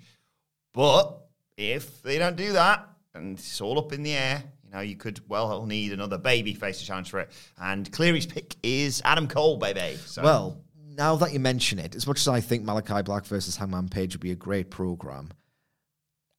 But 0.72 1.18
if 1.56 2.02
they 2.02 2.18
don't 2.18 2.36
do 2.36 2.52
that, 2.52 2.88
and 3.14 3.38
it's 3.38 3.60
all 3.60 3.78
up 3.78 3.92
in 3.92 4.02
the 4.02 4.12
air, 4.12 4.44
you 4.64 4.70
know, 4.70 4.80
you 4.80 4.96
could 4.96 5.20
well 5.28 5.66
need 5.66 5.92
another 5.92 6.16
baby 6.16 6.54
face 6.54 6.78
to 6.78 6.86
challenge 6.86 7.10
for 7.10 7.20
it. 7.20 7.30
And 7.60 7.90
Cleary's 7.90 8.26
pick 8.26 8.54
is 8.62 9.02
Adam 9.04 9.26
Cole, 9.26 9.56
baby. 9.56 9.96
So, 10.06 10.22
Well, 10.22 10.60
now 10.96 11.16
that 11.16 11.32
you 11.32 11.40
mention 11.40 11.80
it, 11.80 11.96
as 11.96 12.06
much 12.06 12.20
as 12.20 12.28
I 12.28 12.40
think 12.40 12.62
Malachi 12.62 13.02
Black 13.02 13.24
versus 13.24 13.56
Hangman 13.56 13.88
Page 13.88 14.14
would 14.14 14.20
be 14.20 14.30
a 14.30 14.36
great 14.36 14.70
program, 14.70 15.30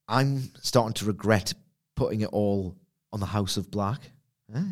I'm 0.08 0.52
starting 0.62 0.94
to 0.96 1.06
regret 1.06 1.54
putting 1.96 2.22
it 2.22 2.30
all 2.32 2.78
on 3.12 3.20
the 3.20 3.26
House 3.26 3.58
of 3.58 3.70
Black. 3.70 4.00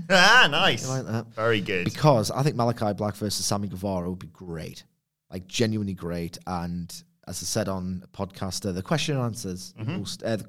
Ah, 0.10 0.48
nice. 0.50 0.88
Like 0.88 1.06
that? 1.06 1.28
Very 1.34 1.62
good. 1.62 1.86
Because 1.86 2.32
I 2.32 2.44
think 2.44 2.56
Malachi 2.56 2.94
Black 2.94 3.16
versus 3.16 3.46
Sammy 3.46 3.68
Guevara 3.68 4.10
would 4.10 4.20
be 4.20 4.28
great, 4.28 4.84
like 5.32 5.48
genuinely 5.48 5.94
great. 5.94 6.38
And 6.48 6.90
as 7.28 7.42
I 7.42 7.46
said 7.46 7.70
on 7.70 8.04
a 8.04 8.08
podcast, 8.08 8.68
uh, 8.68 8.72
the 8.72 8.82
question 8.82 9.16
and 9.16 9.24
answers, 9.26 9.74
the 9.78 9.86
most, 9.86 10.24
uh, 10.24 10.38
the 10.38 10.46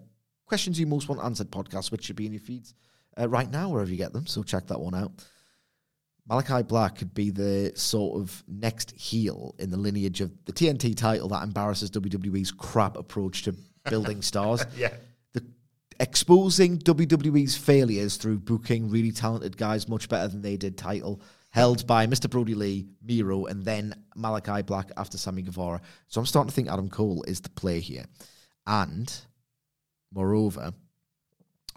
questions 0.46 0.80
you 0.80 0.87
most 0.87 1.08
want 1.08 1.22
answered 1.22 1.50
podcast, 1.50 1.90
which 1.92 2.04
should 2.04 2.16
be 2.16 2.26
in 2.26 2.32
your 2.32 2.40
feeds 2.40 2.75
uh, 3.18 3.28
right 3.28 3.50
now 3.50 3.68
wherever 3.68 3.90
you 3.90 3.96
get 3.96 4.12
them. 4.12 4.26
So 4.26 4.42
check 4.42 4.66
that 4.68 4.80
one 4.80 4.94
out. 4.94 5.12
Malachi 6.28 6.62
Black 6.62 6.96
could 6.96 7.12
be 7.12 7.30
the 7.30 7.72
sort 7.75 8.20
of 8.20 8.44
next 8.46 8.92
heel 8.92 9.54
in 9.58 9.70
the 9.70 9.76
lineage 9.76 10.20
of 10.20 10.30
the 10.44 10.52
TNT 10.52 10.96
title 10.96 11.28
that 11.28 11.42
embarrasses 11.42 11.90
WWE's 11.90 12.52
crap 12.52 12.96
approach 12.96 13.42
to 13.42 13.54
building 13.90 14.22
stars 14.22 14.62
yeah. 14.76 14.92
Exposing 16.00 16.78
WWE's 16.78 17.57
failures 17.57 18.16
through 18.16 18.38
booking 18.38 18.90
really 18.90 19.12
talented 19.12 19.57
guys 19.57 19.87
much 19.87 20.09
better 20.09 20.28
than 20.28 20.40
they 20.40 20.57
did 20.57 20.78
title 20.78 21.21
held 21.50 21.87
by 21.87 22.07
Mr. 22.07 22.30
Brodie 22.30 22.54
Lee, 22.54 22.87
Miro, 23.02 23.45
and 23.45 23.62
then 23.64 23.95
Malachi 24.16 24.62
Black 24.62 24.90
after 24.97 25.19
Sammy 25.19 25.42
Guevara. 25.42 25.83
So 26.09 26.21
I'm 26.21 26.26
starting 26.26 26.49
to 26.49 26.54
think 26.54 26.69
Adam 26.69 26.88
Cole 26.88 27.23
is 27.28 27.40
the 27.40 27.50
play 27.50 27.80
here. 27.80 28.07
And 28.66 29.12
moreover, 30.12 30.73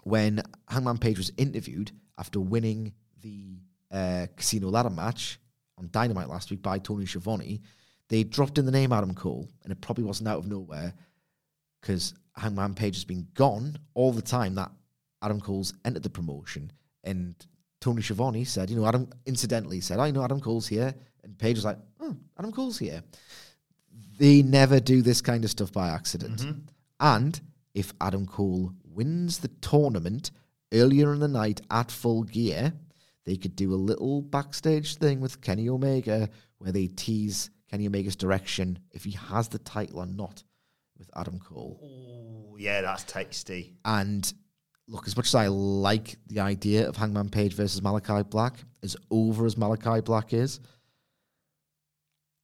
when 0.04 0.42
Hangman 0.68 0.98
Page 0.98 1.18
was 1.18 1.32
interviewed 1.36 1.92
after 2.18 2.40
winning 2.40 2.94
the 3.20 3.58
uh, 3.90 4.26
Casino 4.36 4.70
Ladder 4.70 4.90
match 4.90 5.38
on 5.76 5.88
Dynamite 5.90 6.28
last 6.28 6.50
week 6.50 6.62
by 6.62 6.78
Tony 6.78 7.04
Schiavone, 7.04 7.60
they 8.08 8.22
dropped 8.22 8.58
in 8.58 8.64
the 8.64 8.72
name 8.72 8.92
Adam 8.92 9.14
Cole, 9.14 9.48
and 9.64 9.72
it 9.72 9.80
probably 9.80 10.04
wasn't 10.04 10.28
out 10.28 10.38
of 10.38 10.46
nowhere 10.46 10.94
because 11.80 12.14
Hangman 12.36 12.74
Page 12.74 12.96
has 12.96 13.04
been 13.04 13.26
gone 13.34 13.78
all 13.94 14.12
the 14.12 14.22
time 14.22 14.54
that 14.56 14.70
Adam 15.22 15.40
Cole's 15.40 15.74
entered 15.84 16.02
the 16.02 16.10
promotion. 16.10 16.72
And 17.02 17.34
Tony 17.80 18.02
Schiavone 18.02 18.44
said, 18.44 18.70
you 18.70 18.76
know, 18.76 18.86
Adam 18.86 19.08
incidentally 19.26 19.80
said, 19.80 19.98
I 19.98 20.10
know 20.10 20.24
Adam 20.24 20.40
Cole's 20.40 20.66
here. 20.66 20.94
And 21.22 21.38
Page 21.38 21.56
was 21.56 21.64
like, 21.64 21.78
oh, 22.00 22.16
Adam 22.38 22.52
Cole's 22.52 22.78
here. 22.78 23.02
They 24.18 24.42
never 24.42 24.80
do 24.80 25.02
this 25.02 25.20
kind 25.20 25.44
of 25.44 25.50
stuff 25.50 25.72
by 25.72 25.90
accident. 25.90 26.40
Mm-hmm. 26.40 26.58
And 27.00 27.40
if 27.74 27.92
Adam 28.00 28.26
Cole 28.26 28.72
wins 28.84 29.38
the 29.38 29.48
tournament 29.48 30.30
earlier 30.72 31.12
in 31.12 31.20
the 31.20 31.28
night 31.28 31.60
at 31.70 31.90
full 31.90 32.22
gear, 32.22 32.72
they 33.24 33.36
could 33.36 33.56
do 33.56 33.72
a 33.72 33.76
little 33.76 34.22
backstage 34.22 34.96
thing 34.96 35.20
with 35.20 35.40
Kenny 35.40 35.68
Omega 35.68 36.28
where 36.58 36.72
they 36.72 36.86
tease 36.86 37.50
Kenny 37.70 37.86
Omega's 37.86 38.16
direction 38.16 38.78
if 38.92 39.04
he 39.04 39.12
has 39.12 39.48
the 39.48 39.58
title 39.58 40.00
or 40.00 40.06
not 40.06 40.42
with 41.06 41.16
Adam 41.16 41.38
Cole. 41.38 41.80
Ooh, 41.82 42.56
yeah, 42.58 42.80
that's 42.80 43.04
tasty. 43.04 43.74
And 43.84 44.32
look, 44.88 45.06
as 45.06 45.16
much 45.16 45.26
as 45.26 45.34
I 45.34 45.48
like 45.48 46.16
the 46.26 46.40
idea 46.40 46.88
of 46.88 46.96
Hangman 46.96 47.28
Page 47.28 47.54
versus 47.54 47.82
Malachi 47.82 48.22
Black, 48.22 48.54
as 48.82 48.96
over 49.10 49.46
as 49.46 49.56
Malachi 49.56 50.00
Black 50.00 50.32
is, 50.32 50.60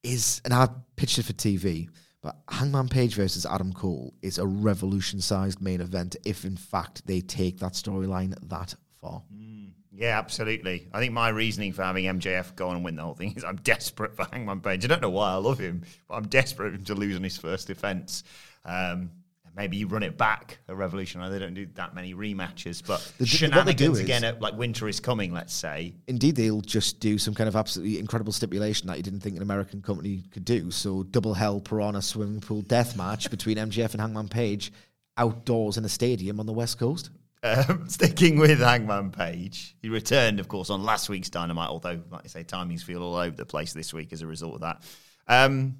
is 0.02 0.40
and 0.44 0.54
I 0.54 0.68
pitched 0.96 1.18
it 1.18 1.24
for 1.24 1.32
TV, 1.32 1.88
but 2.22 2.36
Hangman 2.48 2.88
Page 2.88 3.14
versus 3.14 3.46
Adam 3.46 3.72
Cole 3.72 4.14
is 4.22 4.38
a 4.38 4.46
revolution-sized 4.46 5.60
main 5.60 5.80
event 5.80 6.16
if, 6.24 6.44
in 6.44 6.56
fact, 6.56 7.06
they 7.06 7.20
take 7.20 7.58
that 7.60 7.72
storyline 7.72 8.34
that 8.48 8.74
far. 9.00 9.22
Mm, 9.34 9.72
yeah, 9.92 10.18
absolutely. 10.18 10.88
I 10.92 11.00
think 11.00 11.12
my 11.12 11.28
reasoning 11.30 11.72
for 11.72 11.82
having 11.82 12.04
MJF 12.04 12.56
go 12.56 12.68
on 12.68 12.76
and 12.76 12.84
win 12.84 12.96
the 12.96 13.02
whole 13.02 13.14
thing 13.14 13.34
is 13.36 13.44
I'm 13.44 13.56
desperate 13.56 14.16
for 14.16 14.26
Hangman 14.30 14.60
Page. 14.60 14.84
I 14.84 14.88
don't 14.88 15.02
know 15.02 15.10
why 15.10 15.32
I 15.32 15.36
love 15.36 15.58
him, 15.58 15.82
but 16.08 16.14
I'm 16.16 16.26
desperate 16.26 16.72
for 16.72 16.76
him 16.76 16.84
to 16.84 16.94
lose 16.94 17.16
on 17.16 17.22
his 17.22 17.36
first 17.36 17.66
defense. 17.66 18.24
Um, 18.64 19.10
maybe 19.56 19.76
you 19.76 19.86
run 19.88 20.02
it 20.02 20.16
back 20.16 20.58
a 20.68 20.74
Revolution. 20.74 21.20
They 21.30 21.38
don't 21.38 21.54
do 21.54 21.66
that 21.74 21.94
many 21.94 22.14
rematches, 22.14 22.86
but 22.86 23.00
They 23.18 23.24
do- 23.24 23.48
what 23.56 23.66
they 23.66 23.74
do 23.74 23.84
shenanigans 23.94 23.98
is- 23.98 24.04
again 24.04 24.24
at 24.24 24.40
like 24.40 24.54
Winter 24.56 24.88
is 24.88 25.00
Coming, 25.00 25.32
let's 25.32 25.52
say. 25.54 25.94
Indeed, 26.06 26.36
they'll 26.36 26.60
just 26.60 27.00
do 27.00 27.18
some 27.18 27.34
kind 27.34 27.48
of 27.48 27.56
absolutely 27.56 27.98
incredible 27.98 28.32
stipulation 28.32 28.86
that 28.88 28.96
you 28.96 29.02
didn't 29.02 29.20
think 29.20 29.36
an 29.36 29.42
American 29.42 29.82
company 29.82 30.22
could 30.30 30.44
do. 30.44 30.70
So, 30.70 31.02
double 31.02 31.34
hell 31.34 31.60
piranha 31.60 32.02
swimming 32.02 32.40
pool 32.40 32.62
death 32.62 32.96
match 32.96 33.30
between 33.30 33.56
MJF 33.58 33.92
and 33.92 34.00
Hangman 34.00 34.28
Page 34.28 34.72
outdoors 35.16 35.76
in 35.76 35.84
a 35.84 35.88
stadium 35.88 36.40
on 36.40 36.46
the 36.46 36.52
West 36.52 36.78
Coast. 36.78 37.10
Um, 37.42 37.84
sticking 37.88 38.38
with 38.38 38.60
Hangman 38.60 39.10
Page, 39.10 39.74
he 39.80 39.88
returned, 39.88 40.40
of 40.40 40.48
course, 40.48 40.68
on 40.70 40.82
last 40.84 41.08
week's 41.08 41.30
Dynamite. 41.30 41.68
Although, 41.70 42.00
like 42.10 42.22
I 42.24 42.28
say, 42.28 42.44
timings 42.44 42.82
feel 42.82 43.02
all 43.02 43.16
over 43.16 43.34
the 43.34 43.46
place 43.46 43.72
this 43.72 43.92
week 43.94 44.12
as 44.12 44.20
a 44.22 44.26
result 44.26 44.54
of 44.56 44.60
that. 44.60 44.82
Um, 45.26 45.78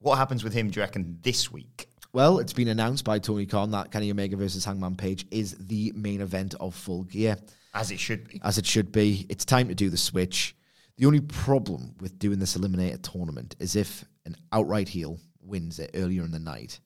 what 0.00 0.16
happens 0.16 0.44
with 0.44 0.52
him? 0.52 0.68
Do 0.70 0.78
you 0.80 0.82
reckon 0.82 1.18
this 1.22 1.50
week? 1.50 1.88
Well, 2.14 2.38
it's 2.38 2.52
been 2.52 2.68
announced 2.68 3.04
by 3.04 3.18
Tony 3.18 3.44
Khan 3.44 3.72
that 3.72 3.90
Kenny 3.90 4.08
Omega 4.08 4.36
versus 4.36 4.64
Hangman 4.64 4.94
Page 4.94 5.26
is 5.32 5.56
the 5.58 5.90
main 5.96 6.20
event 6.20 6.54
of 6.60 6.72
Full 6.72 7.02
Gear, 7.02 7.36
As 7.74 7.90
it 7.90 7.98
should 7.98 8.28
be. 8.28 8.40
as 8.44 8.56
it 8.56 8.64
should 8.64 8.92
be. 8.92 9.26
It's 9.28 9.44
time 9.44 9.66
to 9.66 9.74
do 9.74 9.90
the 9.90 9.96
switch. 9.96 10.54
The 10.96 11.06
only 11.06 11.18
problem 11.18 11.96
with 11.98 12.20
doing 12.20 12.38
this 12.38 12.56
Eliminator 12.56 13.02
tournament 13.02 13.56
is 13.58 13.74
if 13.74 14.04
an 14.26 14.36
outright 14.52 14.88
heel 14.88 15.18
wins 15.42 15.80
it 15.80 15.90
earlier 15.94 16.22
in 16.22 16.30
the 16.30 16.38
night, 16.38 16.78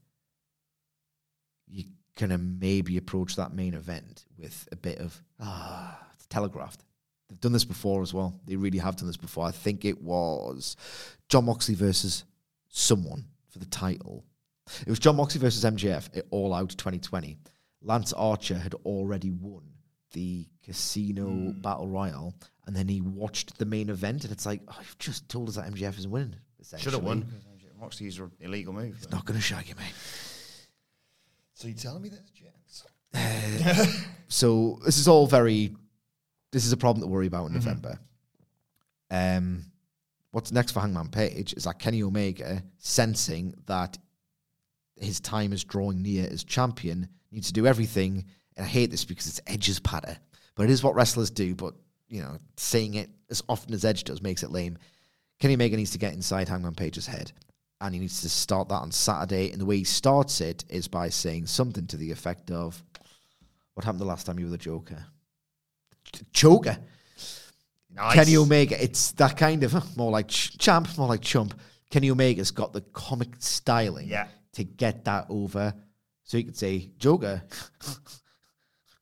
you 1.67 1.85
kind 2.17 2.33
of 2.33 2.41
maybe 2.41 2.97
approach 2.97 3.37
that 3.37 3.53
main 3.53 3.75
event 3.75 4.25
with 4.39 4.67
a 4.73 4.77
bit 4.77 4.97
of, 4.97 5.23
ah, 5.41 6.07
it's 6.15 6.25
telegraphed. 6.29 6.85
They've 7.29 7.39
done 7.39 7.53
this 7.53 7.67
before 7.67 8.01
as 8.01 8.15
well. 8.15 8.41
They 8.47 8.57
really 8.57 8.79
have 8.79 8.97
done 8.97 9.09
this 9.09 9.19
before. 9.19 9.45
I 9.45 9.51
think 9.51 9.85
it 9.85 10.01
was 10.01 10.75
Jon 11.29 11.45
Moxley 11.45 11.75
versus 11.75 12.25
someone 12.71 13.27
for 13.51 13.59
the 13.59 13.67
title. 13.67 14.25
It 14.87 14.91
was 14.91 14.99
Jon 14.99 15.17
Moxley 15.17 15.41
versus 15.41 15.65
MJF 15.65 16.17
at 16.17 16.25
All 16.31 16.55
Out 16.55 16.71
2020. 16.71 17.37
Lance 17.83 18.13
Archer 18.13 18.59
had 18.59 18.75
already 18.85 19.31
won 19.31 19.63
the 20.13 20.47
casino 20.65 21.27
hmm. 21.27 21.61
battle 21.61 21.89
royal, 21.89 22.35
and 22.67 22.75
then 22.75 22.89
he 22.89 23.01
watched 23.01 23.59
the 23.59 23.67
main 23.67 23.89
event, 23.89 24.25
and 24.25 24.33
it's 24.33 24.47
like, 24.47 24.63
oh, 24.69 24.77
you've 24.81 24.99
just 24.99 25.29
told 25.29 25.49
us 25.49 25.57
that 25.57 25.73
MJF 25.73 25.99
is 25.99 26.09
winning. 26.09 26.37
Should 26.77 26.93
have 26.93 27.03
won. 27.03 27.27
Moxley's 27.81 28.19
an 28.19 28.31
illegal 28.41 28.73
move. 28.73 28.97
It's 28.97 29.11
not 29.11 29.25
going 29.25 29.39
to 29.39 29.43
shag 29.43 29.69
you, 29.69 29.75
mate. 29.77 29.95
So 31.55 31.69
you're 31.69 31.77
telling 31.77 32.03
me 32.03 32.09
there's 32.09 32.29
a 32.29 32.33
chance? 32.33 32.85
Uh, 33.15 33.87
so 34.29 34.79
this 34.85 34.99
is 34.99 35.09
all 35.09 35.27
very. 35.27 35.75
This 36.51 36.65
is 36.65 36.73
a 36.73 36.77
problem 36.77 37.03
to 37.03 37.07
worry 37.07 37.27
about 37.27 37.47
in 37.47 37.53
mm-hmm. 37.53 37.69
November. 37.69 37.99
Um, 39.11 39.65
what's 40.31 40.53
next 40.53 40.73
for 40.73 40.81
Hangman 40.81 41.09
Page 41.09 41.55
is 41.55 41.65
that 41.65 41.79
Kenny 41.79 42.03
Omega 42.03 42.63
sensing 42.79 43.55
that 43.67 43.99
his 45.01 45.21
time 45.21 45.53
is 45.53 45.65
drawing 45.65 46.03
near 46.03 46.29
as 46.31 46.45
champion 46.45 47.09
needs 47.31 47.49
to 47.49 47.53
do 47.53 47.67
everything. 47.67 48.25
And 48.57 48.65
I 48.65 48.69
hate 48.69 48.91
this 48.91 49.05
because 49.05 49.27
it's 49.27 49.41
Edge's 49.47 49.79
patter, 49.79 50.17
but 50.55 50.65
it 50.65 50.71
is 50.71 50.83
what 50.83 50.95
wrestlers 50.95 51.31
do. 51.31 51.55
But 51.55 51.75
you 52.09 52.23
know, 52.23 52.39
saying 52.57 52.95
it 52.95 53.11
as 53.31 53.43
often 53.49 53.75
as 53.75 53.85
Edge 53.85 54.05
does 54.05 54.23
makes 54.23 54.43
it 54.43 54.51
lame. 54.51 54.79
Kenny 55.39 55.55
Omega 55.55 55.77
needs 55.77 55.93
to 55.93 55.99
get 55.99 56.15
inside 56.15 56.49
Hangman 56.49 56.75
Page's 56.75 57.07
head, 57.07 57.31
and 57.81 57.95
he 57.95 58.01
needs 58.01 58.23
to 58.23 58.29
start 58.29 58.69
that 58.71 58.77
on 58.77 58.91
Saturday. 58.91 59.53
And 59.53 59.61
the 59.61 59.67
way 59.67 59.79
he 59.79 59.85
starts 59.85 60.41
it 60.41 60.65
is 60.69 60.89
by 60.89 61.09
saying 61.11 61.47
something 61.47 61.87
to 61.87 61.97
the 61.97 62.11
effect 62.11 62.51
of, 62.51 62.83
"What 63.75 63.85
happened 63.85 64.01
the 64.01 64.07
last 64.07 64.27
time 64.27 64.39
you 64.39 64.47
were 64.47 64.51
the 64.51 64.59
Joker?" 64.59 65.05
Joker. 66.33 66.79
Nice. 67.95 68.15
Kenny 68.15 68.37
Omega. 68.37 68.83
It's 68.83 69.13
that 69.13 69.37
kind 69.37 69.63
of 69.63 69.97
more 69.97 70.11
like 70.11 70.29
ch- 70.29 70.57
champ, 70.59 70.89
more 70.99 71.09
like 71.09 71.21
chump. 71.21 71.55
Kenny 71.91 72.11
Omega's 72.11 72.51
got 72.51 72.73
the 72.73 72.83
comic 72.93 73.29
styling 73.39 74.09
Yeah. 74.09 74.29
To 74.59 74.65
get 74.65 75.05
that 75.07 75.27
over. 75.31 75.75
So 76.25 76.37
he 76.39 76.45
could 76.45 76.57
say 76.57 76.91
Joker, 76.99 77.43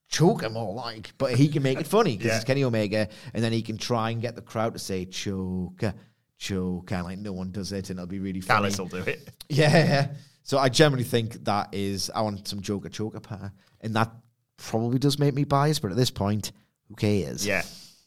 choke 0.09 0.43
him 0.43 0.53
more 0.55 0.73
like, 0.75 1.13
but 1.19 1.35
he 1.35 1.49
can 1.49 1.63
make 1.63 1.81
it 1.81 1.87
funny 1.87 2.13
because 2.17 2.29
Yeah. 2.31 2.37
it's 2.37 2.45
Kenny 2.45 2.65
Omega, 2.65 3.09
and 3.35 3.43
then 3.43 3.53
he 3.53 3.63
can 3.63 3.77
try 3.79 4.11
and 4.11 4.21
get 4.23 4.37
the 4.37 4.43
crowd 4.43 4.73
to 4.75 4.79
say 4.79 5.05
Joker, 5.05 5.95
Joker, 6.39 7.03
like 7.03 7.19
no 7.19 7.33
one 7.33 7.51
does 7.51 7.73
it, 7.73 7.91
and 7.91 7.99
it'll 7.99 8.07
be 8.07 8.19
really 8.21 8.41
funny. 8.41 8.59
Callis 8.71 8.79
will 8.79 8.87
do 8.87 8.99
it. 8.99 9.29
Yeah. 9.49 10.09
So 10.43 10.59
I 10.59 10.69
generally 10.69 11.05
think 11.05 11.45
that 11.45 11.69
is 11.73 12.09
I 12.15 12.21
want 12.21 12.47
some 12.47 12.61
Joker 12.61 12.89
Joker 12.89 13.21
power, 13.21 13.53
and 13.81 13.95
that 13.95 14.13
probably 14.59 14.99
does 14.99 15.19
make 15.19 15.35
me 15.35 15.43
biased. 15.45 15.83
But 15.83 15.91
at 15.91 15.97
this 15.97 16.11
point, 16.11 16.53
who 16.89 16.95
cares? 16.95 17.45
Yeah, 17.45 17.63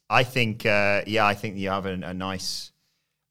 I 0.09 0.23
think. 0.23 0.65
Uh, 0.65 1.01
yeah, 1.05 1.25
I 1.25 1.33
think 1.33 1.57
you 1.57 1.69
have 1.69 1.85
a, 1.85 1.93
a 1.93 2.13
nice 2.13 2.71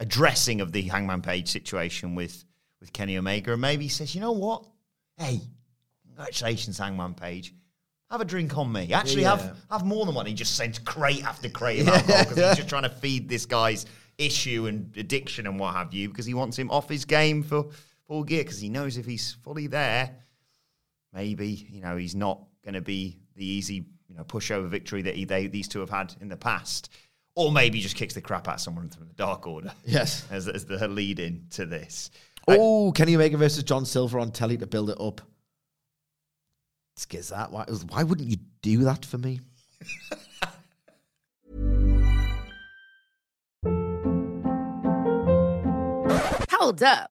addressing 0.00 0.60
of 0.60 0.72
the 0.72 0.82
Hangman 0.82 1.22
Page 1.22 1.48
situation 1.48 2.14
with 2.14 2.44
with 2.80 2.92
Kenny 2.92 3.16
Omega, 3.18 3.52
and 3.52 3.60
maybe 3.60 3.84
he 3.84 3.88
says, 3.88 4.14
you 4.14 4.20
know 4.20 4.32
what? 4.32 4.64
Hey, 5.16 5.40
congratulations, 6.06 6.78
Hangman 6.78 7.14
Page. 7.14 7.54
Have 8.10 8.20
a 8.20 8.24
drink 8.24 8.56
on 8.56 8.72
me. 8.72 8.92
Actually, 8.92 9.22
Yeah. 9.22 9.36
have 9.36 9.56
have 9.70 9.84
more 9.84 10.06
than 10.06 10.14
one. 10.14 10.24
He 10.26 10.32
just 10.32 10.54
sends 10.56 10.78
crate 10.78 11.24
after 11.24 11.48
crate 11.50 11.80
of 11.80 11.88
alcohol 11.88 12.22
because 12.24 12.36
he's 12.38 12.56
just 12.56 12.68
trying 12.68 12.84
to 12.84 12.88
feed 12.88 13.28
this 13.28 13.44
guy's 13.44 13.84
issue 14.16 14.66
and 14.66 14.96
addiction 14.96 15.46
and 15.46 15.60
what 15.60 15.74
have 15.74 15.92
you 15.92 16.08
because 16.08 16.24
he 16.26 16.32
wants 16.34 16.58
him 16.58 16.70
off 16.70 16.88
his 16.88 17.04
game 17.04 17.42
for 17.42 17.66
full 18.06 18.24
gear 18.24 18.42
because 18.42 18.58
he 18.60 18.68
knows 18.70 18.96
if 18.96 19.04
he's 19.04 19.32
fully 19.44 19.66
there, 19.66 20.16
maybe 21.12 21.48
you 21.70 21.80
know 21.80 21.96
he's 21.96 22.14
not 22.14 22.40
going 22.64 22.74
to 22.74 22.80
be 22.80 23.18
the 23.36 23.44
easy 23.44 23.84
you 24.08 24.16
know 24.16 24.24
pushover 24.24 24.66
victory 24.68 25.02
that 25.02 25.14
he, 25.14 25.24
they 25.24 25.46
these 25.46 25.68
two 25.68 25.80
have 25.80 25.90
had 25.90 26.14
in 26.22 26.28
the 26.28 26.36
past, 26.36 26.90
or 27.34 27.52
maybe 27.52 27.76
he 27.78 27.82
just 27.82 27.96
kicks 27.96 28.14
the 28.14 28.20
crap 28.22 28.48
out 28.48 28.54
of 28.54 28.60
someone 28.60 28.88
from 28.88 29.06
the 29.08 29.14
Dark 29.14 29.46
Order 29.46 29.72
Yes. 29.84 30.26
as, 30.30 30.48
as 30.48 30.64
the 30.64 30.88
lead 30.88 31.18
in 31.18 31.44
to 31.50 31.66
this. 31.66 32.10
Oh, 32.48 32.92
Kenny 32.92 33.14
Omega 33.14 33.36
versus 33.36 33.62
John 33.62 33.84
Silver 33.84 34.18
on 34.18 34.32
telly 34.32 34.56
to 34.58 34.66
build 34.66 34.90
it 34.90 35.00
up. 35.00 35.20
Skiz 36.98 37.30
that. 37.30 37.52
Why, 37.52 37.64
why 37.88 38.02
wouldn't 38.02 38.28
you 38.28 38.38
do 38.62 38.84
that 38.84 39.04
for 39.04 39.18
me? 39.18 39.40
Hold 46.50 46.82
up. 46.82 47.10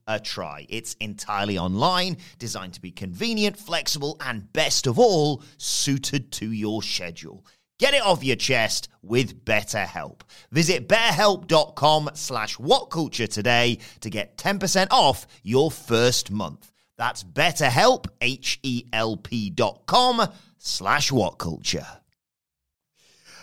a 0.07 0.19
try. 0.19 0.65
It's 0.69 0.95
entirely 0.99 1.57
online, 1.57 2.17
designed 2.39 2.73
to 2.73 2.81
be 2.81 2.91
convenient, 2.91 3.57
flexible, 3.57 4.17
and 4.19 4.51
best 4.53 4.87
of 4.87 4.99
all, 4.99 5.43
suited 5.57 6.31
to 6.33 6.51
your 6.51 6.83
schedule. 6.83 7.45
Get 7.79 7.95
it 7.95 8.03
off 8.03 8.23
your 8.23 8.35
chest 8.35 8.89
with 9.01 9.43
BetterHelp. 9.43 10.21
Visit 10.51 10.87
betterhelp.com 10.87 12.11
slash 12.13 12.57
whatculture 12.57 13.27
today 13.27 13.79
to 14.01 14.09
get 14.11 14.37
10% 14.37 14.87
off 14.91 15.25
your 15.41 15.71
first 15.71 16.29
month. 16.29 16.71
That's 16.97 17.23
betterhelp, 17.23 18.05
H-E-L-P 18.21 19.49
dot 19.49 19.87
com 19.87 20.27
slash 20.59 21.09
whatculture. 21.09 21.87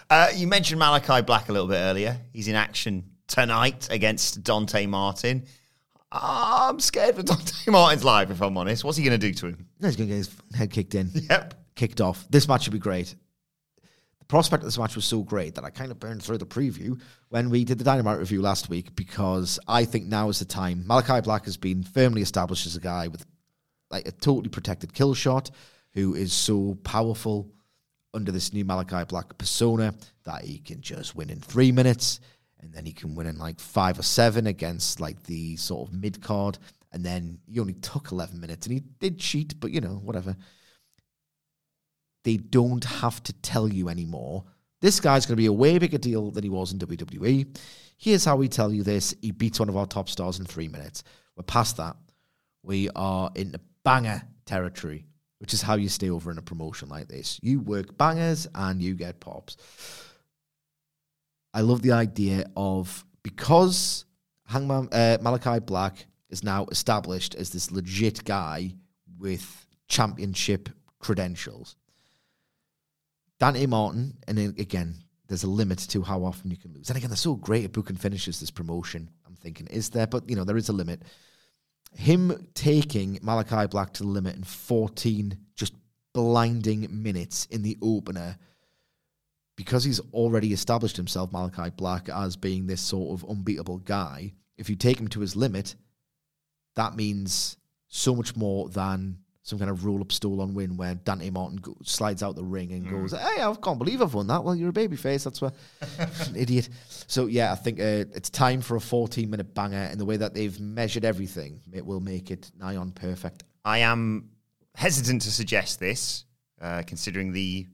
Uh, 0.09 0.29
you 0.33 0.47
mentioned 0.47 0.79
Malachi 0.79 1.23
Black 1.23 1.49
a 1.49 1.53
little 1.53 1.67
bit 1.67 1.79
earlier. 1.79 2.17
He's 2.33 2.47
in 2.47 2.55
action 2.55 3.11
tonight 3.27 3.89
against 3.91 4.43
Dante 4.45 4.87
Martin. 4.87 5.47
Ah, 6.11 6.69
I'm 6.69 6.81
scared 6.81 7.17
for 7.17 7.23
Dante 7.23 7.53
Martin's 7.71 8.05
life, 8.05 8.31
if 8.31 8.41
I'm 8.41 8.57
honest. 8.57 8.85
What's 8.85 8.97
he 8.97 9.05
going 9.05 9.19
to 9.19 9.27
do 9.27 9.35
to 9.35 9.47
him? 9.49 9.67
No, 9.81 9.89
he's 9.89 9.97
going 9.97 10.09
to 10.09 10.15
get 10.15 10.19
his 10.19 10.35
head 10.55 10.71
kicked 10.71 10.95
in. 10.95 11.11
Yep. 11.13 11.55
Kicked 11.75 12.01
off. 12.01 12.27
This 12.31 12.49
match 12.49 12.67
would 12.67 12.73
be 12.73 12.79
great. 12.79 13.15
The 14.19 14.25
prospect 14.25 14.63
of 14.63 14.67
this 14.67 14.79
match 14.79 14.97
was 14.97 15.05
so 15.05 15.23
great 15.23 15.55
that 15.57 15.65
I 15.65 15.71
kind 15.71 15.91
of 15.91 16.01
burned 16.01 16.23
through 16.23 16.39
the 16.39 16.47
preview 16.47 17.01
when 17.29 17.51
we 17.51 17.65
did 17.65 17.79
the 17.79 17.85
Dynamite 17.85 18.19
review 18.19 18.41
last 18.43 18.69
week 18.69 18.95
because 18.97 19.59
I 19.69 19.85
think 19.85 20.07
now 20.07 20.29
is 20.29 20.39
the 20.39 20.45
time. 20.45 20.87
Malachi 20.87 21.21
Black 21.21 21.45
has 21.45 21.57
been 21.57 21.83
firmly 21.83 22.23
established 22.23 22.67
as 22.67 22.75
a 22.77 22.81
guy 22.81 23.09
with 23.09 23.25
like 23.91 24.09
a 24.09 24.13
totally 24.13 24.49
protected 24.49 24.93
kill 24.93 25.15
shot 25.15 25.51
who 25.95 26.15
is 26.15 26.33
so 26.33 26.77
powerful 26.85 27.51
under 28.15 28.33
this 28.33 28.53
new 28.53 28.65
Malachi 28.65 29.05
Black 29.05 29.37
persona 29.39 29.95
that 30.25 30.45
he 30.45 30.59
can 30.59 30.81
just 30.81 31.15
win 31.15 31.31
in 31.31 31.41
three 31.41 31.73
minutes 31.73 32.21
and 32.61 32.73
then 32.73 32.85
he 32.85 32.93
can 32.93 33.15
win 33.15 33.27
in 33.27 33.39
like 33.39 33.61
five 33.61 33.99
or 33.99 34.03
seven 34.03 34.47
against 34.47 35.01
like 35.01 35.23
the 35.25 35.57
sort 35.57 35.89
of 35.89 35.95
mid 35.95 36.21
card. 36.23 36.59
And 36.93 37.05
then 37.05 37.39
he 37.47 37.61
only 37.61 37.75
took 37.75 38.13
11 38.13 38.41
minutes 38.41 38.67
and 38.67 38.75
he 38.75 38.81
did 38.99 39.19
cheat, 39.19 39.61
but 39.61 39.71
you 39.71 39.81
know, 39.81 40.01
whatever. 40.03 40.37
They 42.25 42.37
don't 42.37 42.85
have 42.85 43.23
to 43.25 43.33
tell 43.33 43.69
you 43.69 43.89
anymore 43.89 44.45
This 44.81 45.01
guy's 45.01 45.27
going 45.27 45.35
to 45.35 45.43
be 45.43 45.47
a 45.47 45.53
way 45.53 45.79
bigger 45.79 45.99
deal 45.99 46.31
than 46.31 46.45
he 46.45 46.51
was 46.51 46.73
in 46.73 46.79
WWE. 46.79 47.57
Here's 47.97 48.25
how 48.25 48.37
we 48.37 48.49
tell 48.49 48.73
you 48.73 48.83
this. 48.83 49.15
He 49.21 49.33
beats 49.33 49.59
one 49.59 49.69
of 49.69 49.77
our 49.77 49.87
top 49.87 50.09
stars 50.09 50.39
in 50.39 50.45
three 50.45 50.69
minutes. 50.69 51.03
We're 51.37 51.43
past 51.43 51.77
that. 51.79 51.97
We 52.63 52.89
are 52.95 53.31
in 53.35 53.53
the 53.53 53.61
banger 53.85 54.23
territory, 54.47 55.07
which 55.39 55.53
is 55.53 55.63
how 55.63 55.75
you 55.75 55.89
stay 55.89 56.11
over 56.11 56.31
in 56.31 56.39
a 56.39 56.43
promotion 56.43 56.89
like 56.89 57.09
this. 57.09 57.41
You 57.43 57.61
work 57.61 57.97
bangers 57.99 58.47
and 58.55 58.81
you 58.81 58.95
get 58.95 59.21
pops. 59.21 59.57
I 61.55 61.61
love 61.63 61.83
the 61.83 61.93
idea 61.93 62.47
of 62.57 63.05
because 63.23 64.05
Hangman 64.47 64.89
uh, 64.93 65.19
Malachi 65.21 65.61
Black 65.61 66.07
is 66.31 66.43
now 66.43 66.67
established 66.71 67.35
as 67.35 67.51
this 67.51 67.71
legit 67.71 68.25
guy 68.25 68.75
with 69.19 69.67
championship 69.89 70.69
credentials. 70.99 71.77
Dante 73.39 73.67
Martin, 73.67 74.15
and 74.27 74.39
again, 74.39 74.97
there's 75.29 75.45
a 75.45 75.49
limit 75.49 75.79
to 75.79 76.03
how 76.03 76.25
often 76.25 76.51
you 76.51 76.57
can 76.57 76.73
lose. 76.73 76.89
And 76.89 76.97
again, 76.97 77.11
they're 77.11 77.17
so 77.17 77.37
great 77.37 77.65
at 77.65 77.73
booking 77.73 77.97
finishes 77.97 78.41
this 78.41 78.51
promotion. 78.51 79.11
I'm 79.27 79.37
thinking, 79.37 79.67
is 79.69 79.91
there? 79.91 80.07
But 80.07 80.29
you 80.29 80.37
know, 80.37 80.45
there 80.45 80.57
is 80.57 80.69
a 80.69 80.73
limit. 80.73 81.03
Him 81.95 82.49
taking 82.55 83.19
Malachi 83.23 83.67
Black 83.67 83.93
to 83.95 84.03
the 84.03 84.09
limit 84.09 84.37
in 84.37 84.43
14 84.43 85.37
just 85.55 85.75
blinding 86.13 86.87
minutes 86.91 87.47
in 87.47 87.63
the 87.63 87.79
opener 87.83 88.37
because 89.59 89.83
he's 89.83 89.99
already 90.15 90.53
established 90.53 90.97
himself, 90.97 91.33
Malachi 91.33 91.71
Black, 91.77 92.09
as 92.09 92.37
being 92.37 92.69
this 92.69 92.81
sort 92.81 93.21
of 93.21 93.29
unbeatable 93.29 93.79
guy, 93.79 94.33
if 94.57 94.71
you 94.71 94.77
take 94.77 95.01
him 95.01 95.09
to 95.09 95.19
his 95.19 95.35
limit, 95.35 95.75
that 96.77 96.95
means 96.95 97.57
so 97.89 98.15
much 98.15 98.37
more 98.37 98.69
than 98.69 99.19
some 99.43 99.59
kind 99.59 99.69
of 99.69 99.85
roll 99.85 100.01
up 100.01 100.13
stolen 100.13 100.55
win 100.55 100.77
where 100.77 100.95
Dante 100.95 101.31
Martin 101.31 101.57
go, 101.57 101.77
slides 101.83 102.23
out 102.23 102.37
the 102.37 102.45
ring 102.45 102.71
and 102.71 102.89
goes, 102.89 103.11
Hey, 103.11 103.43
I 103.43 103.53
can't 103.61 103.81
believe 103.81 104.01
I've 104.01 104.15
won 104.15 104.29
that. 104.29 104.45
Well, 104.45 104.55
you're 104.55 104.71
a 104.71 104.73
babyface. 104.73 105.25
That's 105.25 105.41
what 105.41 105.57
an 105.99 106.37
idiot. 106.37 106.69
So, 107.09 107.27
yeah, 107.27 107.51
I 107.51 107.57
think 107.57 107.81
uh, 107.81 108.07
it's 108.15 108.31
time 108.31 108.61
for 108.61 108.77
a 108.77 108.81
14 108.81 109.29
minute 109.29 109.55
banger. 109.55 109.89
And 109.91 109.99
the 109.99 110.05
way 110.05 110.19
that 110.19 110.35
they've 110.35 110.61
measured 110.61 111.05
everything, 111.05 111.63
it 111.73 111.85
will 111.85 112.01
make 112.01 112.31
it 112.31 112.49
nigh 112.57 112.77
on 112.77 112.93
perfect. 112.93 113.43
I 113.65 113.79
am 113.79 114.31
hesitant 114.77 115.23
to 115.23 115.33
suggest 115.33 115.81
this, 115.81 116.27
uh, 116.61 116.85
considering 116.87 117.33
the 117.33 117.67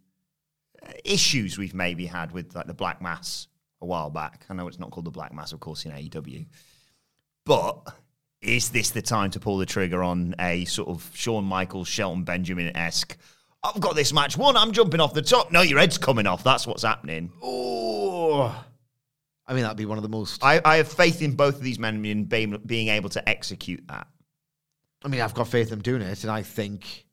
issues 1.04 1.58
we've 1.58 1.74
maybe 1.74 2.06
had 2.06 2.32
with 2.32 2.54
like 2.54 2.66
the 2.66 2.74
Black 2.74 3.00
Mass 3.02 3.48
a 3.80 3.86
while 3.86 4.10
back. 4.10 4.46
I 4.48 4.54
know 4.54 4.68
it's 4.68 4.78
not 4.78 4.90
called 4.90 5.06
the 5.06 5.10
Black 5.10 5.32
Mass, 5.32 5.52
of 5.52 5.60
course, 5.60 5.84
in 5.84 5.92
AEW, 5.92 6.46
but 7.44 7.94
is 8.40 8.70
this 8.70 8.90
the 8.90 9.02
time 9.02 9.30
to 9.30 9.40
pull 9.40 9.58
the 9.58 9.66
trigger 9.66 10.02
on 10.02 10.34
a 10.38 10.64
sort 10.66 10.88
of 10.88 11.10
Shawn 11.14 11.44
Michaels, 11.44 11.88
Shelton 11.88 12.24
Benjamin 12.24 12.76
esque? 12.76 13.16
I've 13.62 13.80
got 13.80 13.96
this 13.96 14.12
match 14.12 14.36
won. 14.36 14.56
I'm 14.56 14.72
jumping 14.72 15.00
off 15.00 15.14
the 15.14 15.22
top. 15.22 15.50
No, 15.50 15.62
your 15.62 15.78
head's 15.78 15.96
coming 15.96 16.26
off. 16.26 16.44
That's 16.44 16.66
what's 16.66 16.82
happening. 16.82 17.32
Oh, 17.42 18.54
I 19.46 19.54
mean, 19.54 19.62
that'd 19.62 19.78
be 19.78 19.86
one 19.86 19.96
of 19.98 20.02
the 20.02 20.08
most. 20.08 20.44
I, 20.44 20.60
I 20.64 20.76
have 20.76 20.88
faith 20.88 21.22
in 21.22 21.34
both 21.34 21.56
of 21.56 21.62
these 21.62 21.78
men 21.78 22.04
in 22.04 22.24
being, 22.24 22.58
being 22.66 22.88
able 22.88 23.08
to 23.10 23.26
execute 23.26 23.86
that. 23.88 24.06
I 25.02 25.08
mean, 25.08 25.20
I've 25.22 25.34
got 25.34 25.48
faith 25.48 25.68
in 25.68 25.74
him 25.74 25.82
doing 25.82 26.02
it, 26.02 26.22
and 26.24 26.30
I 26.30 26.42
think 26.42 27.06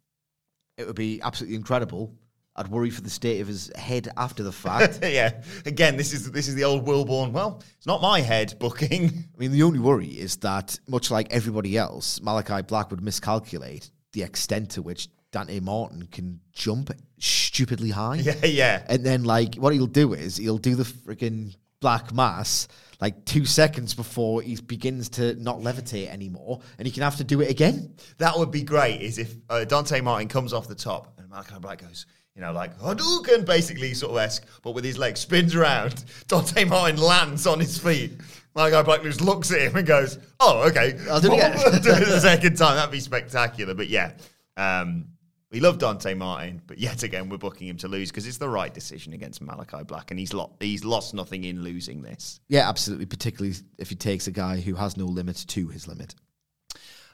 it 0.77 0.87
would 0.87 0.95
be 0.95 1.21
absolutely 1.21 1.55
incredible. 1.55 2.13
I'd 2.61 2.67
worry 2.67 2.91
for 2.91 3.01
the 3.01 3.09
state 3.09 3.41
of 3.41 3.47
his 3.47 3.71
head 3.75 4.09
after 4.17 4.43
the 4.43 4.51
fact. 4.51 4.99
yeah. 5.03 5.41
Again, 5.65 5.97
this 5.97 6.13
is 6.13 6.31
this 6.31 6.47
is 6.47 6.53
the 6.53 6.63
old 6.63 6.85
Wilborn. 6.85 7.31
Well, 7.31 7.63
it's 7.75 7.87
not 7.87 8.03
my 8.03 8.21
head 8.21 8.53
booking. 8.59 9.05
I 9.07 9.37
mean, 9.37 9.51
the 9.51 9.63
only 9.63 9.79
worry 9.79 10.07
is 10.09 10.35
that, 10.37 10.79
much 10.87 11.09
like 11.09 11.33
everybody 11.33 11.75
else, 11.75 12.21
Malachi 12.21 12.61
Black 12.61 12.91
would 12.91 13.01
miscalculate 13.01 13.89
the 14.13 14.21
extent 14.21 14.69
to 14.71 14.83
which 14.83 15.09
Dante 15.31 15.59
Martin 15.59 16.07
can 16.11 16.39
jump 16.53 16.91
stupidly 17.17 17.89
high. 17.89 18.17
Yeah, 18.21 18.45
yeah. 18.45 18.83
And 18.87 19.03
then, 19.03 19.23
like, 19.23 19.55
what 19.55 19.73
he'll 19.73 19.87
do 19.87 20.13
is 20.13 20.37
he'll 20.37 20.59
do 20.59 20.75
the 20.75 20.83
freaking 20.83 21.55
black 21.79 22.13
mass 22.13 22.67
like 23.01 23.25
two 23.25 23.45
seconds 23.45 23.95
before 23.95 24.43
he 24.43 24.55
begins 24.55 25.09
to 25.09 25.33
not 25.41 25.57
levitate 25.57 26.07
anymore, 26.07 26.61
and 26.77 26.85
he 26.85 26.91
can 26.91 27.01
have 27.01 27.15
to 27.17 27.23
do 27.23 27.41
it 27.41 27.49
again. 27.49 27.95
That 28.19 28.37
would 28.37 28.51
be 28.51 28.61
great. 28.61 29.01
Is 29.01 29.17
if 29.17 29.35
uh, 29.49 29.65
Dante 29.65 29.99
Martin 30.01 30.27
comes 30.27 30.53
off 30.53 30.67
the 30.67 30.75
top 30.75 31.15
and 31.17 31.27
Malachi 31.27 31.55
Black 31.59 31.81
goes, 31.81 32.05
you 32.35 32.41
know, 32.41 32.51
like 32.51 32.77
Hadouken, 32.79 33.45
basically 33.45 33.93
sort 33.93 34.11
of 34.11 34.17
esque, 34.17 34.45
but 34.63 34.71
with 34.71 34.83
his 34.83 34.97
legs 34.97 35.19
spins 35.19 35.55
around. 35.55 36.05
Dante 36.27 36.63
Martin 36.63 36.97
lands 36.97 37.45
on 37.45 37.59
his 37.59 37.77
feet. 37.77 38.13
Malachi 38.55 38.83
Black 38.83 39.03
just 39.03 39.21
looks 39.21 39.51
at 39.51 39.61
him 39.61 39.75
and 39.75 39.87
goes, 39.87 40.19
"Oh, 40.39 40.67
okay, 40.69 40.97
I'll 41.09 41.21
do 41.21 41.31
it 41.31 41.37
again." 41.37 41.53
do 41.81 41.91
it 41.91 42.05
the 42.07 42.19
second 42.21 42.57
time. 42.57 42.75
That'd 42.75 42.91
be 42.91 42.99
spectacular. 42.99 43.73
But 43.73 43.87
yeah, 43.87 44.13
um, 44.57 45.05
we 45.51 45.59
love 45.59 45.77
Dante 45.77 46.13
Martin, 46.13 46.61
but 46.67 46.77
yet 46.77 47.03
again, 47.03 47.29
we're 47.29 47.37
booking 47.37 47.67
him 47.67 47.77
to 47.77 47.87
lose 47.87 48.09
because 48.09 48.25
it's 48.25 48.37
the 48.37 48.49
right 48.49 48.73
decision 48.73 49.13
against 49.13 49.41
Malachi 49.41 49.83
Black, 49.83 50.11
and 50.11 50.19
he's 50.19 50.33
lo- 50.33 50.53
he's 50.59 50.85
lost 50.85 51.13
nothing 51.13 51.43
in 51.43 51.63
losing 51.63 52.01
this. 52.01 52.39
Yeah, 52.47 52.67
absolutely. 52.67 53.05
Particularly 53.05 53.55
if 53.77 53.89
he 53.89 53.95
takes 53.95 54.27
a 54.27 54.31
guy 54.31 54.59
who 54.59 54.75
has 54.75 54.97
no 54.97 55.05
limit 55.05 55.45
to 55.47 55.67
his 55.67 55.87
limit. 55.87 56.15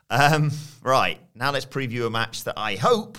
Um, 0.10 0.52
right 0.84 1.20
now, 1.36 1.52
let's 1.52 1.66
preview 1.66 2.08
a 2.08 2.10
match 2.10 2.46
that 2.46 2.54
I 2.58 2.76
hope, 2.76 3.18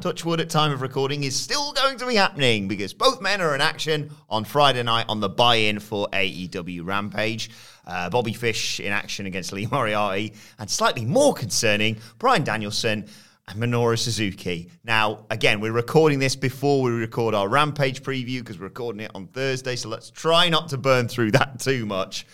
Touchwood 0.00 0.40
at 0.40 0.48
time 0.48 0.72
of 0.72 0.82
recording, 0.82 1.24
is 1.24 1.34
still 1.34 1.72
going 1.72 1.98
to 1.98 2.06
be 2.06 2.14
happening 2.14 2.68
because 2.68 2.94
both 2.94 3.20
men 3.20 3.40
are 3.40 3.54
in 3.54 3.60
action 3.60 4.10
on 4.28 4.44
Friday 4.44 4.82
night 4.82 5.06
on 5.08 5.20
the 5.20 5.28
buy-in 5.28 5.80
for 5.80 6.08
AEW 6.12 6.86
Rampage. 6.86 7.50
Uh, 7.86 8.08
Bobby 8.08 8.32
Fish 8.32 8.80
in 8.80 8.92
action 8.92 9.26
against 9.26 9.52
Lee 9.52 9.66
Moriarty, 9.70 10.34
and 10.58 10.70
slightly 10.70 11.04
more 11.04 11.34
concerning, 11.34 11.96
Bryan 12.18 12.44
Danielson 12.44 13.06
and 13.48 13.62
Minoru 13.62 13.98
Suzuki. 13.98 14.70
Now, 14.84 15.26
again, 15.30 15.60
we're 15.60 15.72
recording 15.72 16.18
this 16.18 16.36
before 16.36 16.82
we 16.82 16.90
record 16.90 17.34
our 17.34 17.48
Rampage 17.48 18.02
preview 18.02 18.38
because 18.40 18.58
we're 18.58 18.66
recording 18.66 19.00
it 19.00 19.10
on 19.14 19.26
Thursday, 19.28 19.74
so 19.76 19.88
let's 19.88 20.10
try 20.10 20.48
not 20.48 20.68
to 20.68 20.78
burn 20.78 21.08
through 21.08 21.32
that 21.32 21.58
too 21.60 21.86
much. 21.86 22.26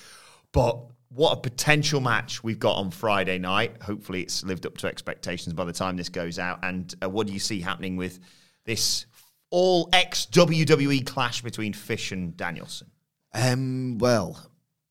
But 0.52 0.80
what 1.14 1.32
a 1.32 1.40
potential 1.40 2.00
match 2.00 2.42
we've 2.42 2.58
got 2.58 2.76
on 2.76 2.90
Friday 2.90 3.38
night. 3.38 3.82
Hopefully, 3.82 4.22
it's 4.22 4.42
lived 4.44 4.66
up 4.66 4.76
to 4.78 4.88
expectations 4.88 5.54
by 5.54 5.64
the 5.64 5.72
time 5.72 5.96
this 5.96 6.08
goes 6.08 6.38
out. 6.38 6.58
And 6.62 6.92
uh, 7.02 7.08
what 7.08 7.26
do 7.26 7.32
you 7.32 7.38
see 7.38 7.60
happening 7.60 7.96
with 7.96 8.18
this 8.64 9.06
all 9.50 9.88
ex 9.92 10.26
WWE 10.26 11.06
clash 11.06 11.40
between 11.42 11.72
Fish 11.72 12.10
and 12.10 12.36
Danielson? 12.36 12.90
Um, 13.32 13.98
well, 13.98 14.38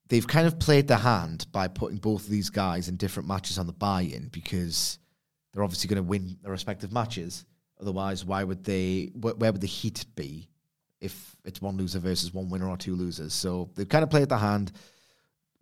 they've 0.07 0.27
kind 0.27 0.47
of 0.47 0.59
played 0.59 0.87
the 0.87 0.97
hand 0.97 1.47
by 1.51 1.67
putting 1.67 1.97
both 1.97 2.23
of 2.23 2.29
these 2.29 2.49
guys 2.49 2.87
in 2.87 2.95
different 2.95 3.27
matches 3.27 3.57
on 3.57 3.67
the 3.67 3.73
buy-in 3.73 4.29
because 4.29 4.99
they're 5.51 5.63
obviously 5.63 5.89
going 5.89 6.03
to 6.03 6.09
win 6.09 6.37
their 6.41 6.51
respective 6.51 6.93
matches. 6.93 7.45
Otherwise, 7.81 8.23
why 8.23 8.43
would 8.43 8.63
they? 8.63 9.11
Wh- 9.13 9.37
where 9.37 9.51
would 9.51 9.61
the 9.61 9.67
heat 9.67 10.05
be 10.15 10.47
if 11.01 11.35
it's 11.43 11.61
one 11.61 11.75
loser 11.75 11.99
versus 11.99 12.33
one 12.33 12.49
winner 12.49 12.69
or 12.69 12.77
two 12.77 12.95
losers? 12.95 13.33
So 13.33 13.69
they've 13.75 13.89
kind 13.89 14.03
of 14.03 14.09
played 14.09 14.29
the 14.29 14.37
hand, 14.37 14.71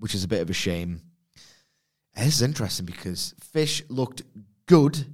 which 0.01 0.15
is 0.15 0.23
a 0.23 0.27
bit 0.27 0.41
of 0.41 0.49
a 0.49 0.53
shame. 0.53 0.99
This 2.15 2.35
is 2.35 2.41
interesting 2.41 2.87
because 2.87 3.35
Fish 3.39 3.83
looked 3.87 4.23
good 4.65 5.05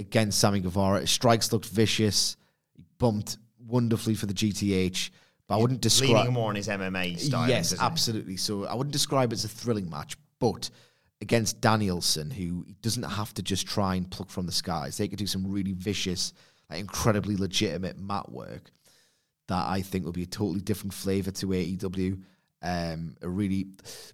against 0.00 0.40
Sammy 0.40 0.58
Guevara. 0.58 1.00
His 1.00 1.10
strikes 1.10 1.52
looked 1.52 1.66
vicious. 1.66 2.36
He 2.74 2.82
bumped 2.98 3.38
wonderfully 3.64 4.16
for 4.16 4.26
the 4.26 4.34
GTH. 4.34 5.10
But 5.46 5.54
I 5.54 5.58
wouldn't 5.58 5.80
describe 5.80 6.10
Leaning 6.10 6.32
more 6.32 6.48
on 6.48 6.56
his 6.56 6.66
MMA 6.66 7.20
style. 7.20 7.48
Yes, 7.48 7.78
absolutely. 7.78 8.36
So 8.36 8.64
I 8.64 8.74
wouldn't 8.74 8.92
describe 8.92 9.32
it 9.32 9.36
as 9.36 9.44
a 9.44 9.48
thrilling 9.48 9.88
match, 9.88 10.16
but 10.40 10.68
against 11.20 11.60
Danielson, 11.60 12.32
who 12.32 12.66
doesn't 12.82 13.04
have 13.04 13.32
to 13.34 13.42
just 13.42 13.68
try 13.68 13.94
and 13.94 14.10
pluck 14.10 14.30
from 14.30 14.46
the 14.46 14.52
skies, 14.52 14.96
they 14.96 15.06
could 15.06 15.18
do 15.18 15.28
some 15.28 15.46
really 15.46 15.74
vicious, 15.74 16.32
like 16.68 16.80
incredibly 16.80 17.36
legitimate 17.36 18.00
mat 18.00 18.32
work 18.32 18.72
that 19.46 19.68
I 19.68 19.82
think 19.82 20.04
will 20.04 20.12
be 20.12 20.24
a 20.24 20.26
totally 20.26 20.60
different 20.60 20.92
flavor 20.92 21.30
to 21.30 21.46
AEW. 21.46 22.20
Um, 22.64 23.16
a 23.20 23.28
really, 23.28 23.66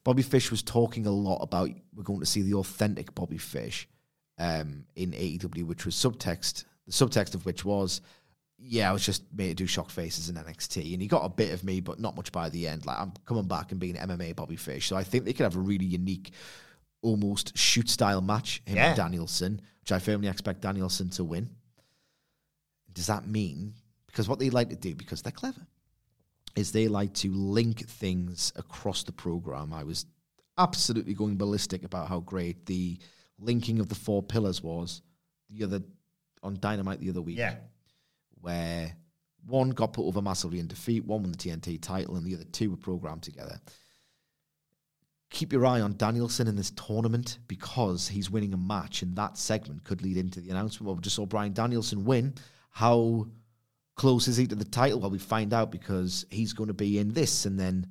Bobby 0.04 0.22
Fish 0.22 0.50
was 0.50 0.60
talking 0.62 1.06
a 1.06 1.10
lot 1.12 1.38
about 1.38 1.70
we're 1.94 2.02
going 2.02 2.20
to 2.20 2.26
see 2.26 2.42
the 2.42 2.54
authentic 2.54 3.14
Bobby 3.14 3.38
Fish 3.38 3.88
um, 4.38 4.84
in 4.96 5.12
AEW, 5.12 5.64
which 5.64 5.86
was 5.86 5.94
subtext. 5.94 6.64
The 6.86 6.92
subtext 6.92 7.34
of 7.36 7.46
which 7.46 7.64
was 7.64 8.00
yeah, 8.62 8.90
I 8.90 8.92
was 8.92 9.06
just 9.06 9.22
made 9.32 9.48
to 9.48 9.54
do 9.54 9.66
shock 9.66 9.88
faces 9.88 10.28
in 10.28 10.34
NXT, 10.34 10.92
and 10.92 11.00
he 11.00 11.08
got 11.08 11.24
a 11.24 11.30
bit 11.30 11.54
of 11.54 11.64
me, 11.64 11.80
but 11.80 11.98
not 11.98 12.14
much 12.16 12.30
by 12.32 12.50
the 12.50 12.66
end. 12.68 12.84
Like 12.84 12.98
I'm 12.98 13.12
coming 13.24 13.46
back 13.48 13.70
and 13.70 13.80
being 13.80 13.94
MMA 13.94 14.36
Bobby 14.36 14.56
Fish, 14.56 14.86
so 14.88 14.96
I 14.96 15.04
think 15.04 15.24
they 15.24 15.32
could 15.32 15.44
have 15.44 15.56
a 15.56 15.60
really 15.60 15.86
unique, 15.86 16.32
almost 17.02 17.56
shoot 17.56 17.88
style 17.88 18.20
match. 18.20 18.62
Him 18.66 18.76
Yeah. 18.76 18.88
and 18.88 18.96
Danielson, 18.96 19.62
which 19.80 19.92
I 19.92 19.98
firmly 19.98 20.28
expect 20.28 20.60
Danielson 20.60 21.08
to 21.10 21.24
win. 21.24 21.48
Does 22.92 23.06
that 23.06 23.26
mean 23.26 23.74
because 24.08 24.28
what 24.28 24.40
they 24.40 24.50
like 24.50 24.68
to 24.70 24.76
do 24.76 24.94
because 24.94 25.22
they're 25.22 25.30
clever 25.32 25.60
is 26.56 26.72
they 26.72 26.88
like 26.88 27.12
to 27.14 27.32
link 27.32 27.86
things 27.88 28.52
across 28.56 29.02
the 29.04 29.12
program. 29.12 29.72
I 29.72 29.84
was 29.84 30.06
absolutely 30.58 31.14
going 31.14 31.36
ballistic 31.36 31.84
about 31.84 32.08
how 32.08 32.20
great 32.20 32.66
the 32.66 32.98
linking 33.38 33.80
of 33.80 33.88
the 33.88 33.94
four 33.94 34.22
pillars 34.22 34.62
was 34.62 35.02
the 35.48 35.64
other 35.64 35.80
on 36.42 36.58
Dynamite 36.60 37.00
the 37.00 37.10
other 37.10 37.22
week 37.22 37.38
Yeah. 37.38 37.56
where 38.40 38.94
one 39.46 39.70
got 39.70 39.92
put 39.94 40.04
over 40.06 40.20
massively 40.20 40.58
in 40.58 40.66
defeat, 40.66 41.04
one 41.04 41.22
won 41.22 41.32
the 41.32 41.38
TNT 41.38 41.78
title, 41.80 42.16
and 42.16 42.26
the 42.26 42.34
other 42.34 42.44
two 42.44 42.70
were 42.70 42.76
programmed 42.76 43.22
together. 43.22 43.58
Keep 45.30 45.52
your 45.52 45.64
eye 45.64 45.80
on 45.80 45.96
Danielson 45.96 46.48
in 46.48 46.56
this 46.56 46.72
tournament 46.72 47.38
because 47.46 48.08
he's 48.08 48.30
winning 48.30 48.52
a 48.52 48.56
match, 48.56 49.02
and 49.02 49.14
that 49.16 49.38
segment 49.38 49.84
could 49.84 50.02
lead 50.02 50.16
into 50.16 50.40
the 50.40 50.50
announcement. 50.50 50.86
Well, 50.86 50.96
we 50.96 51.02
just 51.02 51.16
saw 51.16 51.24
Bryan 51.24 51.52
Danielson 51.52 52.04
win. 52.04 52.34
How 52.70 53.28
close 54.00 54.28
is 54.28 54.38
he 54.38 54.46
to 54.46 54.54
the 54.54 54.64
title? 54.64 54.98
Well, 54.98 55.10
we 55.10 55.18
find 55.18 55.52
out 55.52 55.70
because 55.70 56.24
he's 56.30 56.54
going 56.54 56.68
to 56.68 56.74
be 56.74 56.98
in 56.98 57.12
this, 57.12 57.44
and 57.44 57.60
then 57.60 57.86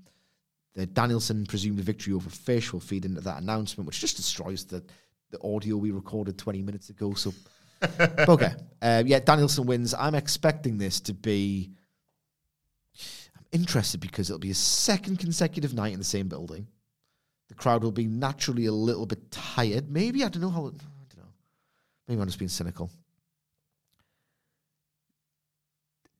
the 0.74 0.88
Danielson 0.88 1.45
presumed 1.45 1.80
victory 1.82 2.13
over 2.13 2.32
Fish 2.32 2.74
will 2.74 2.80
feed 2.80 3.06
into 3.06 3.22
that 3.22 3.39
announcement, 3.43 3.86
which 3.86 4.00
just 4.00 4.17
destroys 4.17 4.65
the 4.65 4.84
the 5.30 5.39
audio 5.43 5.78
we 5.78 5.91
recorded 5.91 6.36
20 6.36 6.63
minutes 6.63 6.89
ago. 6.89 7.13
So, 7.13 7.32
okay, 8.28 8.54
uh, 8.82 9.04
yeah, 9.06 9.19
Danielson 9.19 9.67
wins. 9.67 9.93
I'm 9.93 10.15
expecting 10.15 10.80
this 10.80 11.00
to 11.02 11.13
be. 11.13 11.69
I'm 13.38 13.45
interested 13.52 14.00
because 14.00 14.32
it'll 14.32 14.39
be 14.39 14.50
a 14.50 14.56
second 14.56 15.19
consecutive 15.19 15.76
night 15.76 15.93
in 15.93 16.00
the 16.00 16.06
same 16.06 16.28
building. 16.28 16.65
The 17.50 17.54
crowd 17.54 17.84
will 17.84 17.91
be 17.91 18.08
naturally 18.08 18.65
a 18.65 18.72
little 18.72 19.06
bit 19.06 19.30
tired. 19.30 19.91
Maybe 19.91 20.24
I 20.24 20.30
don't 20.30 20.41
know 20.41 20.50
how. 20.50 20.62
I 20.62 20.74
don't 21.13 21.17
know. 21.17 21.34
Maybe 22.08 22.19
I'm 22.19 22.28
just 22.28 22.39
being 22.39 22.50
cynical. 22.50 22.89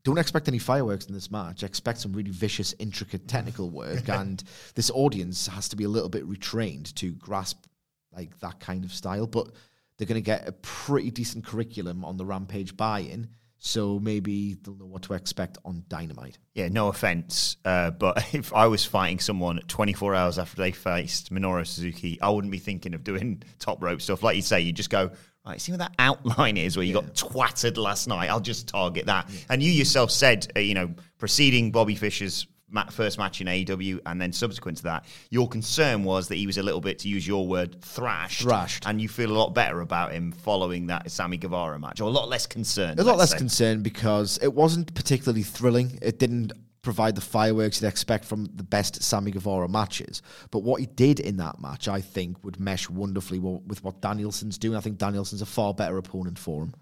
Don't 0.04 0.18
expect 0.18 0.48
any 0.48 0.60
fireworks 0.60 1.06
in 1.06 1.14
this 1.14 1.30
match. 1.30 1.64
Expect 1.64 2.00
some 2.00 2.14
really 2.14 2.32
vicious, 2.32 2.74
intricate 2.80 3.28
technical 3.28 3.70
work, 3.70 4.08
and 4.10 4.44
this 4.76 4.90
audience 4.92 5.48
has 5.48 5.70
to 5.70 5.76
be 5.76 5.84
a 5.84 5.90
little 5.90 6.10
bit 6.10 6.28
retrained 6.28 6.94
to 6.96 7.12
grasp 7.12 7.66
like 8.12 8.40
that 8.40 8.60
kind 8.60 8.84
of 8.86 8.92
style. 8.92 9.28
But 9.28 9.50
they're 9.98 10.08
going 10.08 10.16
to 10.16 10.26
get 10.26 10.48
a 10.48 10.54
pretty 10.54 11.12
decent 11.12 11.46
curriculum 11.46 12.06
on 12.06 12.18
the 12.18 12.26
Rampage 12.26 12.78
buy-in, 12.78 13.30
so 13.58 14.00
maybe 14.00 14.54
they'll 14.54 14.76
know 14.76 14.86
what 14.86 15.02
to 15.04 15.14
expect 15.14 15.58
on 15.66 15.84
Dynamite. 15.90 16.38
Yeah, 16.54 16.70
no 16.70 16.88
offense, 16.88 17.58
uh, 17.66 17.92
but 17.92 18.26
if 18.34 18.54
I 18.54 18.68
was 18.68 18.86
fighting 18.86 19.20
someone 19.20 19.60
24 19.68 20.16
hours 20.16 20.40
after 20.40 20.56
they 20.56 20.72
faced 20.72 21.34
Minoru 21.34 21.68
Suzuki, 21.68 22.20
I 22.22 22.30
wouldn't 22.30 22.52
be 22.52 22.60
thinking 22.60 22.94
of 22.94 23.04
doing 23.04 23.44
top 23.60 23.84
rope 23.84 24.02
stuff. 24.02 24.24
Like 24.24 24.38
you 24.38 24.42
say, 24.42 24.62
you 24.62 24.72
just 24.72 24.90
go, 24.90 25.12
right, 25.46 25.62
see 25.62 25.72
where 25.72 25.80
that 25.80 25.94
outline 26.00 26.58
is 26.58 26.78
where 26.78 26.86
you 26.86 26.94
got 26.94 27.14
twatted 27.16 27.78
last 27.78 28.08
night? 28.08 28.30
I'll 28.30 28.40
just 28.40 28.68
target 28.68 29.06
that. 29.08 29.30
And 29.50 29.64
you 29.64 29.72
yourself 29.72 30.12
said, 30.12 30.52
uh, 30.56 30.60
you 30.60 30.74
know, 30.74 30.94
preceding 31.18 31.72
Bobby 31.72 31.96
Fischer's 31.96 32.48
ma- 32.70 32.86
first 32.86 33.18
match 33.18 33.42
in 33.42 33.48
AEW 33.48 34.00
and 34.06 34.22
then 34.22 34.32
subsequent 34.32 34.78
to 34.78 34.84
that, 34.84 35.06
your 35.30 35.48
concern 35.48 36.04
was 36.04 36.28
that 36.28 36.36
he 36.36 36.46
was 36.46 36.58
a 36.58 36.64
little 36.64 36.82
bit, 36.82 37.00
to 37.00 37.08
use 37.08 37.28
your 37.28 37.48
word, 37.48 37.82
thrashed. 37.82 38.42
Thrashed. 38.42 38.86
And 38.86 39.02
you 39.02 39.08
feel 39.08 39.32
a 39.32 39.38
lot 39.38 39.54
better 39.54 39.82
about 39.82 40.12
him 40.12 40.32
following 40.32 40.88
that 40.88 41.10
Sammy 41.12 41.38
Guevara 41.38 41.80
match, 41.80 42.02
or 42.02 42.06
a 42.06 42.12
lot 42.12 42.30
less 42.30 42.46
concerned. 42.46 43.00
A 43.00 43.04
lot 43.04 43.18
less 43.18 43.32
say. 43.32 43.38
concerned 43.38 43.84
because 43.84 44.40
it 44.42 44.54
wasn't 44.54 44.94
particularly 44.94 45.44
thrilling. 45.44 45.98
It 46.02 46.20
didn't 46.20 46.54
provide 46.90 47.14
the 47.16 47.22
fireworks 47.22 47.82
you'd 47.82 47.88
expect 47.88 48.26
from 48.26 48.46
the 48.56 48.64
best 48.64 49.02
Sammy 49.04 49.32
Guevara 49.32 49.68
matches. 49.70 50.22
But 50.50 50.64
what 50.64 50.80
he 50.82 50.88
did 50.88 51.20
in 51.20 51.38
that 51.38 51.62
match, 51.62 51.88
I 51.88 52.02
think, 52.02 52.44
would 52.44 52.60
mesh 52.60 52.90
wonderfully 52.90 53.40
with 53.40 53.84
what 53.84 54.02
Danielson's 54.02 54.58
doing. 54.58 54.76
I 54.76 54.82
think 54.82 54.98
Danielson's 54.98 55.42
a 55.42 55.46
far 55.46 55.74
better 55.74 55.98
opponent 55.98 56.40
for 56.40 56.64
him. 56.64 56.74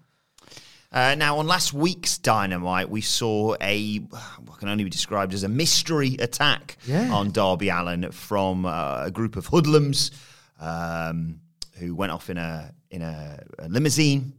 Uh, 0.90 1.14
now, 1.18 1.36
on 1.38 1.46
last 1.46 1.74
week's 1.74 2.16
Dynamite, 2.16 2.88
we 2.88 3.02
saw 3.02 3.54
a 3.60 3.98
what 4.46 4.58
can 4.58 4.70
only 4.70 4.84
be 4.84 4.88
described 4.90 5.34
as 5.34 5.42
a 5.42 5.48
mystery 5.48 6.16
attack 6.18 6.78
Yeah. 6.86 7.12
on 7.12 7.30
Darby 7.30 7.68
Allin 7.68 8.10
from 8.10 8.64
uh, 8.64 9.02
a 9.04 9.10
group 9.10 9.36
of 9.36 9.44
hoodlums 9.46 10.10
um, 10.58 11.40
who 11.78 11.94
went 11.94 12.12
off 12.12 12.30
in 12.30 12.38
a 12.38 12.72
in 12.90 13.02
a, 13.02 13.42
a 13.58 13.68
limousine. 13.68 14.32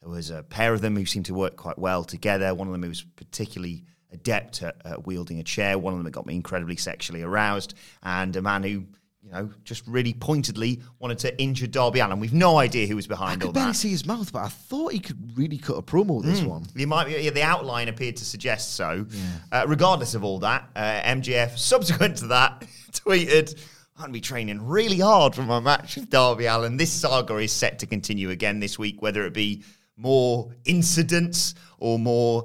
There 0.00 0.08
was 0.10 0.30
a 0.30 0.44
pair 0.44 0.72
of 0.72 0.80
them 0.80 0.94
who 0.96 1.04
seemed 1.04 1.26
to 1.26 1.34
work 1.34 1.56
quite 1.56 1.78
well 1.78 2.04
together. 2.04 2.54
One 2.54 2.68
of 2.68 2.72
them 2.72 2.84
who 2.84 2.88
was 2.90 3.02
particularly 3.16 3.82
adept 4.12 4.62
at, 4.62 4.76
at 4.84 5.06
wielding 5.06 5.38
a 5.38 5.44
chair. 5.44 5.78
One 5.78 5.92
of 5.92 5.98
them 5.98 6.04
that 6.04 6.12
got 6.12 6.26
me 6.26 6.34
incredibly 6.34 6.76
sexually 6.76 7.22
aroused, 7.22 7.74
and 8.02 8.34
a 8.36 8.42
man 8.42 8.62
who. 8.62 8.84
You 9.20 9.34
know, 9.34 9.50
just 9.62 9.86
really 9.86 10.14
pointedly 10.14 10.80
wanted 11.00 11.18
to 11.18 11.42
injure 11.42 11.66
Darby 11.66 11.98
Allin. 11.98 12.18
We've 12.18 12.32
no 12.32 12.56
idea 12.56 12.86
who 12.86 12.96
was 12.96 13.04
I 13.06 13.08
behind 13.08 13.42
all 13.42 13.48
could 13.48 13.54
barely 13.56 13.72
that. 13.72 13.76
see 13.76 13.90
his 13.90 14.06
mouth, 14.06 14.32
but 14.32 14.38
I 14.38 14.48
thought 14.48 14.92
he 14.92 15.00
could 15.00 15.36
really 15.36 15.58
cut 15.58 15.74
a 15.74 15.82
promo 15.82 16.22
this 16.22 16.40
one. 16.40 16.64
You 16.74 16.86
might 16.86 17.08
be, 17.08 17.12
yeah, 17.20 17.30
the 17.30 17.42
outline 17.42 17.88
appeared 17.88 18.16
to 18.18 18.24
suggest 18.24 18.76
so. 18.76 19.04
Uh, 19.52 19.66
regardless 19.68 20.14
of 20.14 20.24
all 20.24 20.38
that, 20.38 20.70
uh, 20.74 21.02
MJF, 21.02 21.58
subsequent 21.58 22.16
to 22.18 22.28
that, 22.28 22.60
tweeted, 22.92 23.58
I'm 23.96 24.02
going 24.02 24.08
to 24.10 24.12
be 24.12 24.20
training 24.20 24.66
really 24.66 25.00
hard 25.00 25.34
for 25.34 25.42
my 25.42 25.60
match 25.60 25.96
with 25.96 26.08
Darby 26.08 26.46
Allin. 26.46 26.78
This 26.78 26.92
saga 26.92 27.36
is 27.36 27.52
set 27.52 27.80
to 27.80 27.86
continue 27.86 28.30
again 28.30 28.60
this 28.60 28.78
week, 28.78 29.02
whether 29.02 29.26
it 29.26 29.34
be 29.34 29.62
more 29.96 30.54
incidents 30.64 31.54
or 31.78 31.98
more 31.98 32.44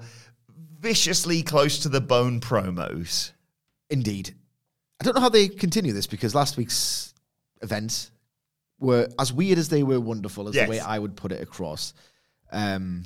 viciously 0.83 1.41
close 1.41 1.79
to 1.79 1.87
the 1.89 2.01
bone 2.01 2.41
promos. 2.41 3.31
Indeed. 3.89 4.35
I 4.99 5.05
don't 5.05 5.15
know 5.15 5.21
how 5.21 5.29
they 5.29 5.47
continue 5.47 5.93
this 5.93 6.07
because 6.07 6.35
last 6.35 6.57
week's 6.57 7.13
events 7.61 8.11
were 8.79 9.07
as 9.17 9.31
weird 9.31 9.57
as 9.57 9.69
they 9.69 9.81
were 9.81 10.01
wonderful, 10.01 10.49
is 10.49 10.55
Yes. 10.55 10.67
the 10.67 10.71
way 10.71 10.79
I 10.81 10.99
would 10.99 11.15
put 11.15 11.31
it 11.31 11.41
across. 11.41 11.93
Um, 12.51 13.05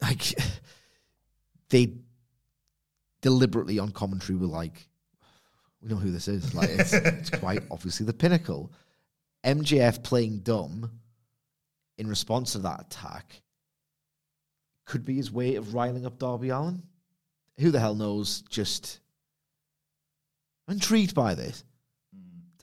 like 0.00 0.34
they 1.70 1.94
deliberately 3.22 3.80
on 3.80 3.90
commentary 3.90 4.38
were 4.38 4.46
like, 4.46 4.88
"We 5.82 5.88
know 5.88 5.96
who 5.96 6.12
this 6.12 6.28
is." 6.28 6.54
Like 6.54 6.70
it's, 6.70 6.92
it's 6.92 7.30
quite 7.30 7.64
obviously 7.72 8.06
the 8.06 8.12
pinnacle. 8.12 8.70
MJF 9.44 10.02
playing 10.04 10.40
dumb 10.40 10.92
in 11.98 12.06
response 12.08 12.52
to 12.52 12.58
that 12.58 12.80
attack 12.82 13.42
could 14.86 15.04
be 15.04 15.14
his 15.16 15.30
way 15.30 15.56
of 15.56 15.74
riling 15.74 16.06
up 16.06 16.18
Darby 16.18 16.48
Allin. 16.48 16.82
Who 17.58 17.70
the 17.70 17.80
hell 17.80 17.94
knows? 17.94 18.42
Just 18.48 19.00
I'm 20.68 20.74
intrigued 20.74 21.14
by 21.14 21.34
this. 21.34 21.64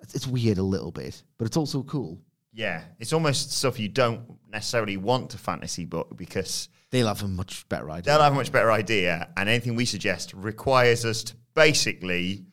It's- 0.02 0.16
It's 0.16 0.28
weird 0.28 0.58
a 0.58 0.64
little 0.64 0.92
bit, 0.92 1.24
but 1.38 1.46
it's 1.48 1.58
also 1.58 1.84
cool. 1.84 2.20
Yeah, 2.52 2.84
it's 3.00 3.14
almost 3.14 3.52
stuff 3.52 3.80
you 3.80 3.88
don't 3.90 4.38
necessarily 4.50 4.98
want 4.98 5.30
to 5.32 5.38
fantasy 5.38 5.86
book 5.86 6.16
because 6.18 6.70
They'll 6.92 7.08
have 7.08 7.24
a 7.24 7.28
much 7.28 7.68
better 7.70 7.90
idea. 7.90 8.04
they'll 8.14 8.22
have 8.22 8.34
a 8.34 8.36
much 8.36 8.52
better 8.52 8.72
idea, 8.72 9.30
and 9.36 9.50
anything 9.50 9.76
we 9.76 9.86
suggest 9.86 10.34
requires 10.34 11.04
us 11.06 11.24
to 11.24 11.36
basically 11.56 12.46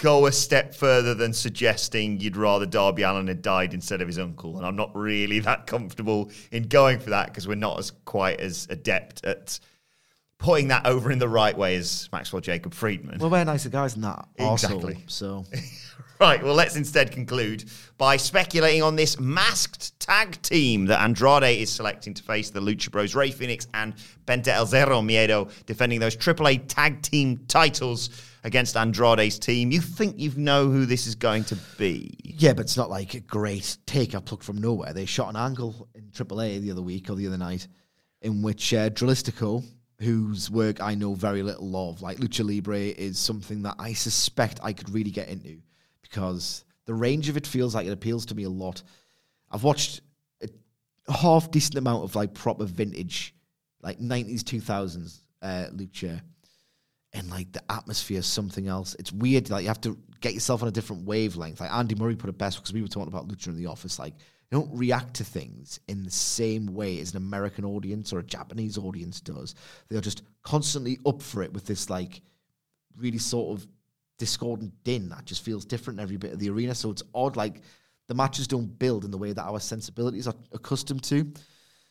go 0.00 0.26
a 0.26 0.32
step 0.32 0.74
further 0.74 1.14
than 1.14 1.32
suggesting 1.32 2.18
you'd 2.20 2.36
rather 2.36 2.66
Darby 2.66 3.02
Allin 3.02 3.28
had 3.28 3.42
died 3.42 3.74
instead 3.74 4.00
of 4.00 4.08
his 4.08 4.18
uncle. 4.18 4.56
And 4.56 4.66
I'm 4.66 4.76
not 4.76 4.94
really 4.96 5.38
that 5.40 5.66
comfortable 5.66 6.30
in 6.50 6.64
going 6.64 6.98
for 6.98 7.10
that 7.10 7.26
because 7.26 7.46
we're 7.46 7.54
not 7.54 7.78
as 7.78 7.92
quite 8.04 8.40
as 8.40 8.66
adept 8.70 9.24
at 9.24 9.60
putting 10.38 10.68
that 10.68 10.86
over 10.86 11.12
in 11.12 11.18
the 11.18 11.28
right 11.28 11.56
way 11.56 11.76
as 11.76 12.08
Maxwell 12.12 12.40
Jacob 12.40 12.72
Friedman. 12.72 13.18
well, 13.18 13.30
we're 13.30 13.44
nicer 13.44 13.68
guys 13.68 13.92
than 13.92 14.02
that. 14.02 14.26
Also, 14.38 14.76
Exactly. 14.76 15.04
so 15.06 15.44
Right, 16.20 16.42
well, 16.42 16.54
let's 16.54 16.76
instead 16.76 17.12
conclude 17.12 17.64
by 17.96 18.18
speculating 18.18 18.82
on 18.82 18.94
this 18.94 19.18
masked 19.18 19.98
tag 20.00 20.40
team 20.42 20.84
that 20.86 21.00
Andrade 21.02 21.58
is 21.58 21.72
selecting 21.72 22.12
to 22.12 22.22
face 22.22 22.50
the 22.50 22.60
Lucha 22.60 22.90
Bros, 22.90 23.14
Rey 23.14 23.30
Fenix 23.30 23.66
and 23.72 23.94
Penta 24.26 24.48
El 24.48 24.66
Zero 24.66 25.00
Miedo, 25.00 25.50
defending 25.64 25.98
those 25.98 26.14
AAA 26.18 26.64
tag 26.68 27.00
team 27.00 27.40
titles 27.48 28.10
against 28.44 28.76
Andrade's 28.76 29.38
team. 29.38 29.70
You 29.70 29.80
think 29.80 30.18
you 30.18 30.32
know 30.36 30.70
who 30.70 30.86
this 30.86 31.06
is 31.06 31.14
going 31.14 31.44
to 31.44 31.56
be? 31.78 32.14
yeah, 32.22 32.52
but 32.54 32.62
it's 32.62 32.76
not 32.76 32.90
like 32.90 33.14
a 33.14 33.20
great 33.20 33.76
take 33.86 34.14
I 34.14 34.20
plucked 34.20 34.44
from 34.44 34.58
nowhere. 34.58 34.92
They 34.92 35.04
shot 35.04 35.28
an 35.28 35.36
angle 35.36 35.88
in 35.94 36.04
AAA 36.04 36.60
the 36.60 36.70
other 36.70 36.82
week 36.82 37.10
or 37.10 37.14
the 37.14 37.26
other 37.26 37.38
night 37.38 37.68
in 38.22 38.42
which 38.42 38.72
uh, 38.74 38.90
Dralístico, 38.90 39.64
whose 40.00 40.50
work 40.50 40.80
I 40.80 40.94
know 40.94 41.14
very 41.14 41.42
little 41.42 41.90
of, 41.90 42.02
like 42.02 42.18
Lucha 42.18 42.44
Libre, 42.44 42.78
is 42.78 43.18
something 43.18 43.62
that 43.62 43.76
I 43.78 43.92
suspect 43.92 44.60
I 44.62 44.72
could 44.72 44.90
really 44.90 45.10
get 45.10 45.28
into 45.28 45.58
because 46.02 46.64
the 46.86 46.94
range 46.94 47.28
of 47.28 47.36
it 47.36 47.46
feels 47.46 47.74
like 47.74 47.86
it 47.86 47.92
appeals 47.92 48.26
to 48.26 48.34
me 48.34 48.44
a 48.44 48.50
lot. 48.50 48.82
I've 49.50 49.62
watched 49.62 50.00
a 50.42 51.12
half 51.12 51.50
decent 51.50 51.76
amount 51.76 52.04
of 52.04 52.14
like 52.16 52.34
proper 52.34 52.64
vintage, 52.64 53.34
like 53.82 53.98
90s, 53.98 54.40
2000s 54.40 55.18
uh, 55.42 55.66
Lucha. 55.74 56.20
And 57.12 57.28
like 57.28 57.52
the 57.52 57.62
atmosphere 57.70 58.18
is 58.18 58.26
something 58.26 58.68
else. 58.68 58.94
It's 58.98 59.12
weird. 59.12 59.50
Like 59.50 59.62
you 59.62 59.68
have 59.68 59.80
to 59.82 59.98
get 60.20 60.34
yourself 60.34 60.62
on 60.62 60.68
a 60.68 60.72
different 60.72 61.04
wavelength. 61.04 61.60
Like 61.60 61.72
Andy 61.72 61.94
Murray 61.94 62.14
put 62.14 62.30
it 62.30 62.38
best 62.38 62.58
because 62.58 62.72
we 62.72 62.82
were 62.82 62.88
talking 62.88 63.12
about 63.12 63.28
Lucha 63.28 63.48
in 63.48 63.56
the 63.56 63.66
office. 63.66 63.98
Like 63.98 64.14
you 64.14 64.58
don't 64.58 64.70
react 64.72 65.14
to 65.14 65.24
things 65.24 65.80
in 65.88 66.04
the 66.04 66.10
same 66.10 66.66
way 66.66 67.00
as 67.00 67.10
an 67.12 67.16
American 67.16 67.64
audience 67.64 68.12
or 68.12 68.20
a 68.20 68.24
Japanese 68.24 68.78
audience 68.78 69.20
does. 69.20 69.54
They 69.88 69.96
are 69.96 70.00
just 70.02 70.22
constantly 70.42 70.98
up 71.06 71.20
for 71.20 71.42
it 71.42 71.52
with 71.52 71.66
this 71.66 71.90
like 71.90 72.20
really 72.96 73.18
sort 73.18 73.58
of 73.58 73.66
discordant 74.18 74.72
din 74.84 75.08
that 75.08 75.24
just 75.24 75.44
feels 75.44 75.64
different 75.64 75.98
in 75.98 76.02
every 76.02 76.16
bit 76.16 76.32
of 76.32 76.38
the 76.38 76.50
arena. 76.50 76.74
So 76.74 76.90
it's 76.90 77.02
odd. 77.14 77.36
Like 77.36 77.62
the 78.06 78.14
matches 78.14 78.46
don't 78.46 78.78
build 78.78 79.04
in 79.04 79.10
the 79.10 79.18
way 79.18 79.32
that 79.32 79.44
our 79.44 79.60
sensibilities 79.60 80.28
are 80.28 80.34
accustomed 80.52 81.02
to. 81.04 81.32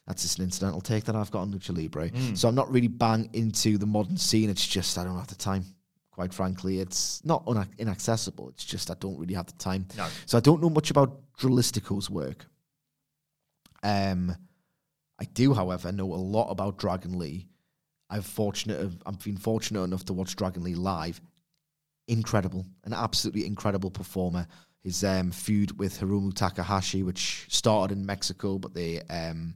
That's 0.09 0.23
just 0.23 0.39
an 0.39 0.45
incidental 0.45 0.81
take 0.81 1.05
that 1.05 1.15
I've 1.15 1.29
got 1.29 1.41
on 1.41 1.53
Lucha 1.53 1.73
Libre. 1.73 2.09
So 2.35 2.49
I'm 2.49 2.55
not 2.55 2.69
really 2.71 2.87
bang 2.87 3.29
into 3.33 3.77
the 3.77 3.85
modern 3.85 4.17
scene. 4.17 4.49
It's 4.49 4.67
just 4.67 4.97
I 4.97 5.03
don't 5.03 5.15
have 5.15 5.27
the 5.27 5.35
time. 5.35 5.63
Quite 6.09 6.33
frankly, 6.33 6.79
it's 6.79 7.23
not 7.23 7.47
inaccessible. 7.77 8.49
It's 8.49 8.65
just 8.65 8.89
I 8.89 8.95
don't 8.99 9.19
really 9.19 9.35
have 9.35 9.45
the 9.45 9.53
time. 9.53 9.87
No. 9.95 10.07
So 10.25 10.37
I 10.37 10.41
don't 10.41 10.61
know 10.61 10.69
much 10.71 10.89
about 10.89 11.21
Dralístico's 11.37 12.09
work. 12.09 12.47
Um, 13.83 14.35
I 15.19 15.25
do, 15.25 15.53
however, 15.53 15.91
know 15.91 16.11
a 16.11 16.15
lot 16.15 16.49
about 16.49 16.79
Dragon 16.79 17.17
Lee. 17.19 17.47
I've 18.09 18.25
fortunate. 18.25 18.91
I've 19.05 19.23
been 19.23 19.37
fortunate 19.37 19.83
enough 19.83 20.05
to 20.05 20.13
watch 20.13 20.35
Dragon 20.35 20.63
Lee 20.63 20.73
live. 20.73 21.21
Incredible, 22.07 22.65
an 22.83 22.93
absolutely 22.93 23.45
incredible 23.45 23.91
performer. 23.91 24.47
His 24.83 25.03
um, 25.03 25.29
feud 25.29 25.77
with 25.77 25.99
Hiromu 25.99 26.33
Takahashi, 26.33 27.03
which 27.03 27.45
started 27.49 27.95
in 27.95 28.05
Mexico, 28.05 28.57
but 28.57 28.73
they 28.73 29.01
um, 29.03 29.53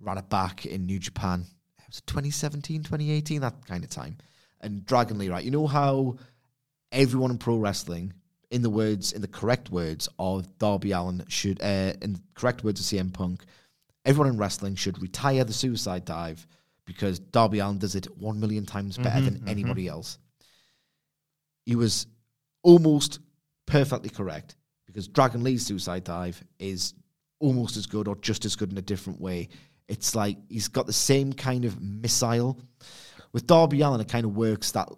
ran 0.00 0.18
it 0.18 0.28
back 0.28 0.66
in 0.66 0.86
New 0.86 0.98
Japan. 0.98 1.44
It 1.78 1.84
was 1.88 2.00
2017, 2.02 2.82
2018, 2.82 3.40
that 3.40 3.66
kind 3.66 3.84
of 3.84 3.90
time. 3.90 4.16
And 4.60 4.84
Dragon 4.84 5.18
Lee, 5.18 5.28
right? 5.28 5.44
You 5.44 5.50
know 5.50 5.66
how 5.66 6.16
everyone 6.92 7.30
in 7.30 7.38
pro 7.38 7.56
wrestling, 7.56 8.12
in 8.50 8.62
the 8.62 8.70
words, 8.70 9.12
in 9.12 9.20
the 9.20 9.28
correct 9.28 9.70
words 9.70 10.08
of 10.18 10.58
Darby 10.58 10.92
Allin, 10.92 11.24
should, 11.28 11.60
uh, 11.62 11.92
in 12.02 12.14
the 12.14 12.20
correct 12.34 12.64
words 12.64 12.80
of 12.80 12.86
CM 12.86 13.12
Punk, 13.12 13.44
everyone 14.04 14.32
in 14.32 14.38
wrestling 14.38 14.74
should 14.74 15.00
retire 15.00 15.44
the 15.44 15.52
suicide 15.52 16.04
dive 16.04 16.46
because 16.84 17.18
Darby 17.18 17.58
Allin 17.58 17.78
does 17.78 17.94
it 17.94 18.06
one 18.16 18.40
million 18.40 18.64
times 18.64 18.96
better 18.96 19.20
than 19.20 19.46
anybody 19.46 19.88
else. 19.88 20.18
He 21.66 21.76
was 21.76 22.06
almost 22.62 23.20
perfectly 23.66 24.08
correct 24.08 24.56
because 24.86 25.06
Dragon 25.06 25.44
Lee's 25.44 25.66
suicide 25.66 26.04
dive 26.04 26.42
is 26.58 26.94
almost 27.40 27.76
as 27.76 27.86
good 27.86 28.08
or 28.08 28.16
just 28.16 28.46
as 28.46 28.56
good 28.56 28.72
in 28.72 28.78
a 28.78 28.82
different 28.82 29.20
way. 29.20 29.50
It's 29.88 30.14
like 30.14 30.36
he's 30.48 30.68
got 30.68 30.86
the 30.86 30.92
same 30.92 31.32
kind 31.32 31.64
of 31.64 31.80
missile. 31.80 32.60
With 33.32 33.46
Darby 33.46 33.80
Allin, 33.80 34.00
it 34.00 34.08
kind 34.08 34.24
of 34.24 34.36
works 34.36 34.72
that 34.72 34.88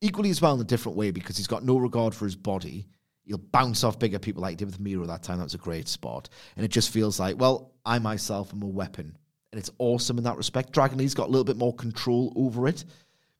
equally 0.00 0.30
as 0.30 0.40
well 0.40 0.54
in 0.54 0.60
a 0.60 0.64
different 0.64 0.96
way 0.96 1.10
because 1.10 1.36
he's 1.36 1.46
got 1.46 1.64
no 1.64 1.76
regard 1.78 2.14
for 2.14 2.24
his 2.24 2.36
body. 2.36 2.86
He'll 3.24 3.38
bounce 3.38 3.84
off 3.84 3.98
bigger 3.98 4.18
people 4.18 4.42
like 4.42 4.50
he 4.50 4.56
did 4.56 4.66
with 4.66 4.80
Miro 4.80 5.06
that 5.06 5.22
time. 5.22 5.38
That 5.38 5.44
was 5.44 5.54
a 5.54 5.58
great 5.58 5.88
spot. 5.88 6.28
And 6.56 6.64
it 6.64 6.68
just 6.68 6.90
feels 6.90 7.18
like, 7.18 7.38
well, 7.38 7.72
I 7.84 7.98
myself 7.98 8.52
am 8.52 8.62
a 8.62 8.66
weapon. 8.66 9.16
And 9.50 9.58
it's 9.58 9.70
awesome 9.78 10.18
in 10.18 10.24
that 10.24 10.36
respect. 10.36 10.72
Dragon 10.72 10.98
Lee's 10.98 11.14
got 11.14 11.28
a 11.28 11.30
little 11.30 11.44
bit 11.44 11.56
more 11.56 11.74
control 11.74 12.32
over 12.36 12.68
it, 12.68 12.84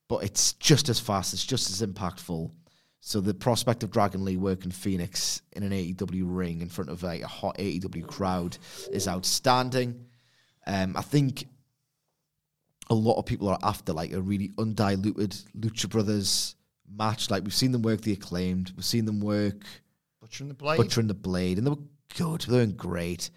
but 0.08 0.24
it's 0.24 0.54
just 0.54 0.88
as 0.88 0.98
fast, 0.98 1.34
it's 1.34 1.44
just 1.44 1.70
as 1.70 1.86
impactful. 1.86 2.50
So 3.00 3.20
the 3.20 3.34
prospect 3.34 3.82
of 3.82 3.90
Dragon 3.90 4.24
Lee 4.24 4.38
working 4.38 4.70
Fenix 4.70 5.42
in 5.52 5.62
an 5.62 5.72
AEW 5.72 6.22
ring 6.24 6.62
in 6.62 6.70
front 6.70 6.88
of 6.88 7.02
like 7.02 7.20
a 7.20 7.26
hot 7.26 7.58
AEW 7.58 8.06
crowd 8.06 8.56
is 8.90 9.06
outstanding. 9.06 10.06
Um, 10.66 10.96
I 10.96 11.02
think 11.02 11.46
a 12.90 12.94
lot 12.94 13.18
of 13.18 13.26
people 13.26 13.48
are 13.48 13.58
after 13.62 13.92
like 13.92 14.12
a 14.12 14.20
really 14.20 14.52
undiluted 14.58 15.36
Lucha 15.58 15.88
Brothers 15.88 16.56
match. 16.90 17.30
Like 17.30 17.44
we've 17.44 17.54
seen 17.54 17.72
them 17.72 17.82
work 17.82 18.02
the 18.02 18.12
acclaimed, 18.12 18.72
we've 18.76 18.84
seen 18.84 19.04
them 19.04 19.20
work 19.20 19.64
Butcher 20.20 20.44
and 20.44 20.50
the 20.50 20.54
Blade. 20.54 20.76
Butcher 20.78 21.00
and 21.00 21.10
the 21.10 21.14
Blade, 21.14 21.58
and 21.58 21.66
they 21.66 21.70
were 21.70 21.76
good. 22.16 22.40
They 22.42 22.58
were 22.58 22.66
great. 22.66 23.30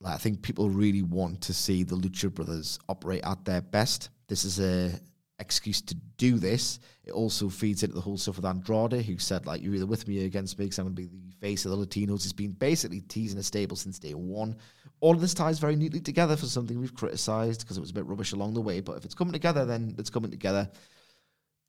Like, 0.00 0.14
I 0.14 0.18
think 0.18 0.42
people 0.42 0.68
really 0.68 1.02
want 1.02 1.40
to 1.42 1.54
see 1.54 1.84
the 1.84 1.96
Lucha 1.96 2.32
Brothers 2.32 2.78
operate 2.88 3.22
at 3.24 3.44
their 3.46 3.62
best. 3.62 4.10
This 4.28 4.44
is 4.44 4.60
a 4.60 4.92
excuse 5.40 5.80
to 5.82 5.94
do 6.16 6.38
this. 6.38 6.78
It 7.04 7.12
also 7.12 7.48
feeds 7.48 7.82
into 7.82 7.94
the 7.94 8.00
whole 8.00 8.16
stuff 8.16 8.36
with 8.36 8.44
Andrade, 8.44 9.04
who 9.04 9.18
said 9.18 9.46
like, 9.46 9.62
"You're 9.62 9.74
either 9.74 9.86
with 9.86 10.06
me 10.06 10.22
or 10.22 10.26
against 10.26 10.58
me, 10.58 10.66
because 10.66 10.78
I'm 10.78 10.86
going 10.86 10.96
to 10.96 11.02
be 11.02 11.08
the 11.08 11.36
face 11.40 11.64
of 11.64 11.72
the 11.72 11.76
Latinos." 11.76 12.22
He's 12.22 12.32
been 12.32 12.52
basically 12.52 13.00
teasing 13.00 13.38
a 13.38 13.42
stable 13.42 13.76
since 13.76 13.98
day 13.98 14.14
one. 14.14 14.56
All 15.00 15.14
of 15.14 15.20
this 15.20 15.34
ties 15.34 15.58
very 15.58 15.76
neatly 15.76 16.00
together 16.00 16.36
for 16.36 16.46
something 16.46 16.78
we've 16.78 16.94
criticised 16.94 17.60
because 17.60 17.76
it 17.76 17.80
was 17.80 17.90
a 17.90 17.94
bit 17.94 18.06
rubbish 18.06 18.32
along 18.32 18.54
the 18.54 18.60
way. 18.60 18.80
But 18.80 18.96
if 18.98 19.04
it's 19.04 19.14
coming 19.14 19.32
together, 19.32 19.64
then 19.64 19.94
it's 19.98 20.10
coming 20.10 20.30
together 20.30 20.70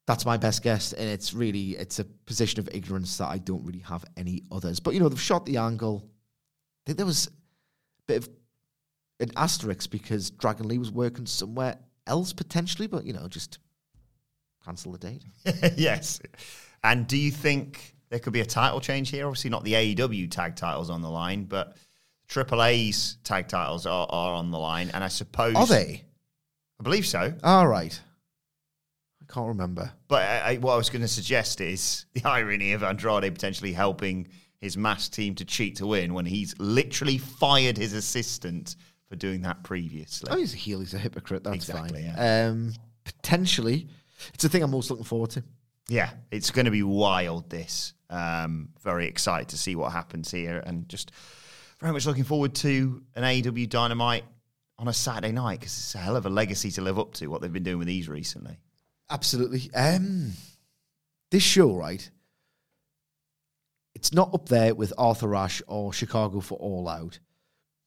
that's 0.07 0.25
my 0.25 0.38
best 0.38 0.63
guess, 0.63 0.93
and 0.93 1.07
it's 1.10 1.34
really 1.34 1.71
it's 1.71 1.99
a 1.99 2.03
position 2.03 2.60
of 2.60 2.69
ignorance 2.73 3.17
that 3.17 3.27
I 3.27 3.38
don't 3.38 3.63
really 3.63 3.79
have 3.79 4.03
any 4.17 4.43
others. 4.51 4.79
But 4.79 4.93
you 4.93 4.99
know, 4.99 5.10
they've 5.10 5.21
shot 5.21 5.45
the 5.45 5.57
angle. 5.57 6.03
I 6.05 6.81
think 6.86 6.97
there 6.97 7.05
was 7.05 7.27
a 7.27 7.31
bit 8.07 8.17
of 8.17 8.29
an 9.19 9.31
asterisk 9.36 9.91
because 9.91 10.31
Dragon 10.31 10.67
Lee 10.67 10.79
was 10.79 10.91
working 10.91 11.25
somewhere 11.25 11.77
else 12.07 12.33
potentially, 12.33 12.87
but 12.87 13.05
you 13.05 13.13
know, 13.13 13.27
just 13.27 13.59
cancel 14.63 14.91
the 14.91 14.97
date. 14.97 15.23
yes. 15.77 16.19
And 16.83 17.07
do 17.07 17.17
you 17.17 17.31
think 17.31 17.95
there 18.09 18.19
could 18.19 18.33
be 18.33 18.41
a 18.41 18.45
title 18.45 18.79
change 18.79 19.09
here? 19.09 19.27
Obviously, 19.27 19.49
not 19.49 19.63
the 19.63 19.73
AEW 19.73 20.29
tag 20.29 20.55
titles 20.55 20.89
on 20.89 21.01
the 21.01 21.09
line, 21.09 21.45
but 21.45 21.77
Triple 22.27 22.63
A's 22.63 23.17
tag 23.23 23.47
titles 23.47 23.85
are, 23.85 24.07
are 24.09 24.33
on 24.33 24.51
the 24.51 24.59
line. 24.59 24.89
And 24.93 25.03
I 25.03 25.07
suppose. 25.07 25.55
Are 25.55 25.67
they? 25.67 26.03
I 26.79 26.83
believe 26.83 27.05
so. 27.05 27.33
All 27.43 27.67
right. 27.67 27.99
I 29.21 29.33
can't 29.33 29.47
remember. 29.47 29.91
But 30.07 30.23
I, 30.23 30.39
I, 30.39 30.57
what 30.57 30.73
I 30.73 30.77
was 30.77 30.89
going 30.89 31.03
to 31.03 31.07
suggest 31.07 31.61
is 31.61 32.05
the 32.13 32.27
irony 32.27 32.73
of 32.73 32.83
Andrade 32.83 33.33
potentially 33.33 33.73
helping 33.73 34.27
his 34.59 34.77
mass 34.77 35.09
team 35.09 35.35
to 35.35 35.45
cheat 35.45 35.77
to 35.77 35.87
win 35.87 36.13
when 36.13 36.25
he's 36.25 36.57
literally 36.59 37.17
fired 37.17 37.77
his 37.77 37.93
assistant 37.93 38.75
for 39.12 39.17
doing 39.17 39.41
that 39.41 39.62
previously. 39.62 40.30
Oh, 40.32 40.38
he's 40.38 40.54
a 40.54 40.58
heel. 40.58 40.80
He's 40.80 40.93
a 40.93 40.97
hypocrite. 40.97 41.43
That's 41.43 41.56
Exactly, 41.58 42.02
fine. 42.02 42.13
yeah. 42.15 42.47
Um, 42.47 42.74
potentially, 43.04 43.89
it's 44.34 44.41
the 44.43 44.47
thing 44.50 44.63
I'm 44.63 44.71
most 44.71 44.89
looking 44.89 45.04
forward 45.04 45.32
to. 45.32 45.43
Yeah, 45.89 46.12
it's 46.32 46.50
going 46.50 46.63
to 46.65 46.71
be 46.71 46.82
wild. 46.84 47.50
This 47.50 47.93
um, 48.10 48.69
very 48.82 49.08
excited 49.08 49.50
to 49.50 49.58
see 49.58 49.76
what 49.76 49.91
happens 49.91 50.32
here, 50.32 50.63
and 50.65 50.88
just 50.88 51.12
very 51.82 51.91
much 51.91 52.06
looking 52.06 52.24
forward 52.24 52.56
to 52.56 53.04
an 53.15 53.24
AEW 53.24 53.67
Dynamite 53.69 54.24
on 54.80 54.88
a 54.88 54.93
Saturday 54.93 55.34
night 55.34 55.60
because 55.60 55.74
it's 55.78 55.93
a 55.95 55.97
hell 55.97 56.15
of 56.15 56.26
a 56.26 56.30
legacy 56.30 56.71
to 56.71 56.82
live 56.82 56.97
up 56.97 57.13
to. 57.15 57.28
What 57.28 57.41
they've 57.41 57.52
been 57.52 57.63
doing 57.63 57.80
with 57.80 57.88
these 57.88 58.08
recently. 58.08 58.58
Absolutely. 59.10 59.69
Um, 59.76 60.32
this 61.32 61.43
show, 61.43 61.76
right? 61.76 62.10
It's 63.93 64.13
not 64.13 64.34
up 64.34 64.47
there 64.47 64.74
with 64.74 64.93
Arthur 64.97 65.36
Ashe 65.36 65.62
or 65.67 65.91
Chicago 65.91 66.39
for 66.39 66.58
All 66.60 66.88
Out, 66.88 67.19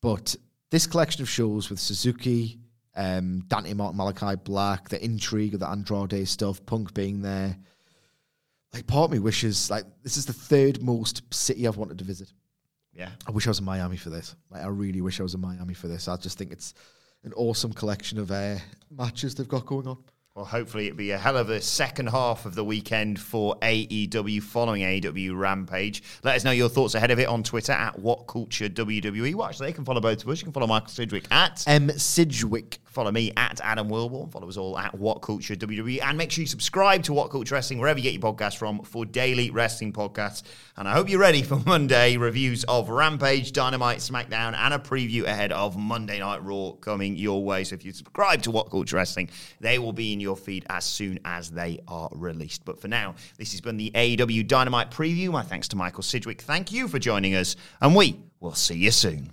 but 0.02 0.36
this 0.74 0.88
collection 0.88 1.22
of 1.22 1.28
shows 1.28 1.70
with 1.70 1.78
Suzuki, 1.78 2.58
um, 2.96 3.44
Dante 3.46 3.72
Martin, 3.74 3.96
Malakai 3.96 4.42
Black, 4.42 4.88
the 4.88 5.02
intrigue 5.04 5.54
of 5.54 5.60
the 5.60 5.68
Andrade 5.68 6.26
stuff, 6.26 6.66
Punk 6.66 6.92
being 6.94 7.22
there. 7.22 7.56
Like, 8.72 8.84
part 8.88 9.04
of 9.04 9.12
me 9.12 9.20
wishes, 9.20 9.70
like, 9.70 9.84
this 10.02 10.16
is 10.16 10.26
the 10.26 10.32
third 10.32 10.82
most 10.82 11.22
city 11.32 11.68
I've 11.68 11.76
wanted 11.76 11.98
to 11.98 12.04
visit. 12.04 12.32
Yeah, 12.92 13.10
I 13.24 13.30
wish 13.30 13.46
I 13.46 13.50
was 13.50 13.60
in 13.60 13.64
Miami 13.64 13.96
for 13.96 14.10
this. 14.10 14.34
Like, 14.50 14.64
I 14.64 14.66
really 14.66 15.00
wish 15.00 15.20
I 15.20 15.22
was 15.22 15.34
in 15.34 15.40
Miami 15.40 15.74
for 15.74 15.86
this. 15.86 16.08
I 16.08 16.16
just 16.16 16.38
think 16.38 16.50
it's 16.50 16.74
an 17.22 17.32
awesome 17.34 17.72
collection 17.72 18.18
of 18.18 18.32
uh, 18.32 18.56
matches 18.90 19.36
they've 19.36 19.46
got 19.46 19.66
going 19.66 19.86
on. 19.86 19.98
Well, 20.34 20.44
hopefully 20.44 20.86
it'll 20.88 20.96
be 20.96 21.12
a 21.12 21.18
hell 21.18 21.36
of 21.36 21.48
a 21.48 21.60
second 21.60 22.08
half 22.08 22.44
of 22.44 22.56
the 22.56 22.64
weekend 22.64 23.20
for 23.20 23.54
AEW 23.60 24.42
following 24.42 24.82
AEW 24.82 25.38
Rampage. 25.38 26.02
Let 26.24 26.34
us 26.34 26.42
know 26.42 26.50
your 26.50 26.68
thoughts 26.68 26.96
ahead 26.96 27.12
of 27.12 27.20
it 27.20 27.28
on 27.28 27.44
Twitter 27.44 27.70
at 27.70 27.96
What 28.00 28.26
Culture 28.26 28.68
WWE. 28.68 29.36
Well, 29.36 29.46
actually, 29.46 29.68
you 29.68 29.74
can 29.74 29.84
follow 29.84 30.00
both 30.00 30.24
of 30.24 30.28
us. 30.28 30.40
You 30.40 30.46
can 30.46 30.52
follow 30.52 30.66
Michael 30.66 30.88
Sidgwick 30.88 31.26
at 31.30 31.62
M. 31.68 31.88
Sidgwick. 31.96 32.80
Follow 32.94 33.10
me 33.10 33.32
at 33.36 33.60
Adam 33.64 33.88
Wilbourn. 33.88 34.30
Follow 34.30 34.48
us 34.48 34.56
all 34.56 34.78
at 34.78 34.94
What 34.94 35.20
Culture 35.20 35.56
WWE. 35.56 36.00
And 36.00 36.16
make 36.16 36.30
sure 36.30 36.42
you 36.42 36.46
subscribe 36.46 37.02
to 37.02 37.12
What 37.12 37.28
Culture 37.28 37.56
Wrestling 37.56 37.80
wherever 37.80 37.98
you 37.98 38.04
get 38.04 38.12
your 38.12 38.22
podcasts 38.22 38.56
from 38.56 38.84
for 38.84 39.04
daily 39.04 39.50
wrestling 39.50 39.92
podcasts. 39.92 40.44
And 40.76 40.86
I 40.86 40.92
hope 40.92 41.10
you're 41.10 41.18
ready 41.18 41.42
for 41.42 41.56
Monday 41.66 42.16
reviews 42.16 42.62
of 42.64 42.88
Rampage, 42.88 43.50
Dynamite, 43.50 43.98
SmackDown, 43.98 44.54
and 44.54 44.72
a 44.72 44.78
preview 44.78 45.24
ahead 45.24 45.50
of 45.50 45.76
Monday 45.76 46.20
Night 46.20 46.44
Raw 46.44 46.70
coming 46.80 47.16
your 47.16 47.44
way. 47.44 47.64
So 47.64 47.74
if 47.74 47.84
you 47.84 47.92
subscribe 47.92 48.42
to 48.42 48.52
What 48.52 48.70
Culture 48.70 48.94
Wrestling, 48.94 49.28
they 49.58 49.80
will 49.80 49.92
be 49.92 50.12
in 50.12 50.20
your 50.20 50.36
feed 50.36 50.64
as 50.70 50.84
soon 50.84 51.18
as 51.24 51.50
they 51.50 51.80
are 51.88 52.08
released. 52.12 52.64
But 52.64 52.80
for 52.80 52.86
now, 52.86 53.16
this 53.38 53.50
has 53.50 53.60
been 53.60 53.76
the 53.76 53.90
AEW 53.90 54.46
Dynamite 54.46 54.92
preview. 54.92 55.32
My 55.32 55.42
thanks 55.42 55.66
to 55.68 55.76
Michael 55.76 56.04
Sidgwick. 56.04 56.42
Thank 56.42 56.70
you 56.70 56.86
for 56.86 57.00
joining 57.00 57.34
us. 57.34 57.56
And 57.80 57.96
we 57.96 58.20
will 58.38 58.54
see 58.54 58.76
you 58.76 58.92
soon. 58.92 59.32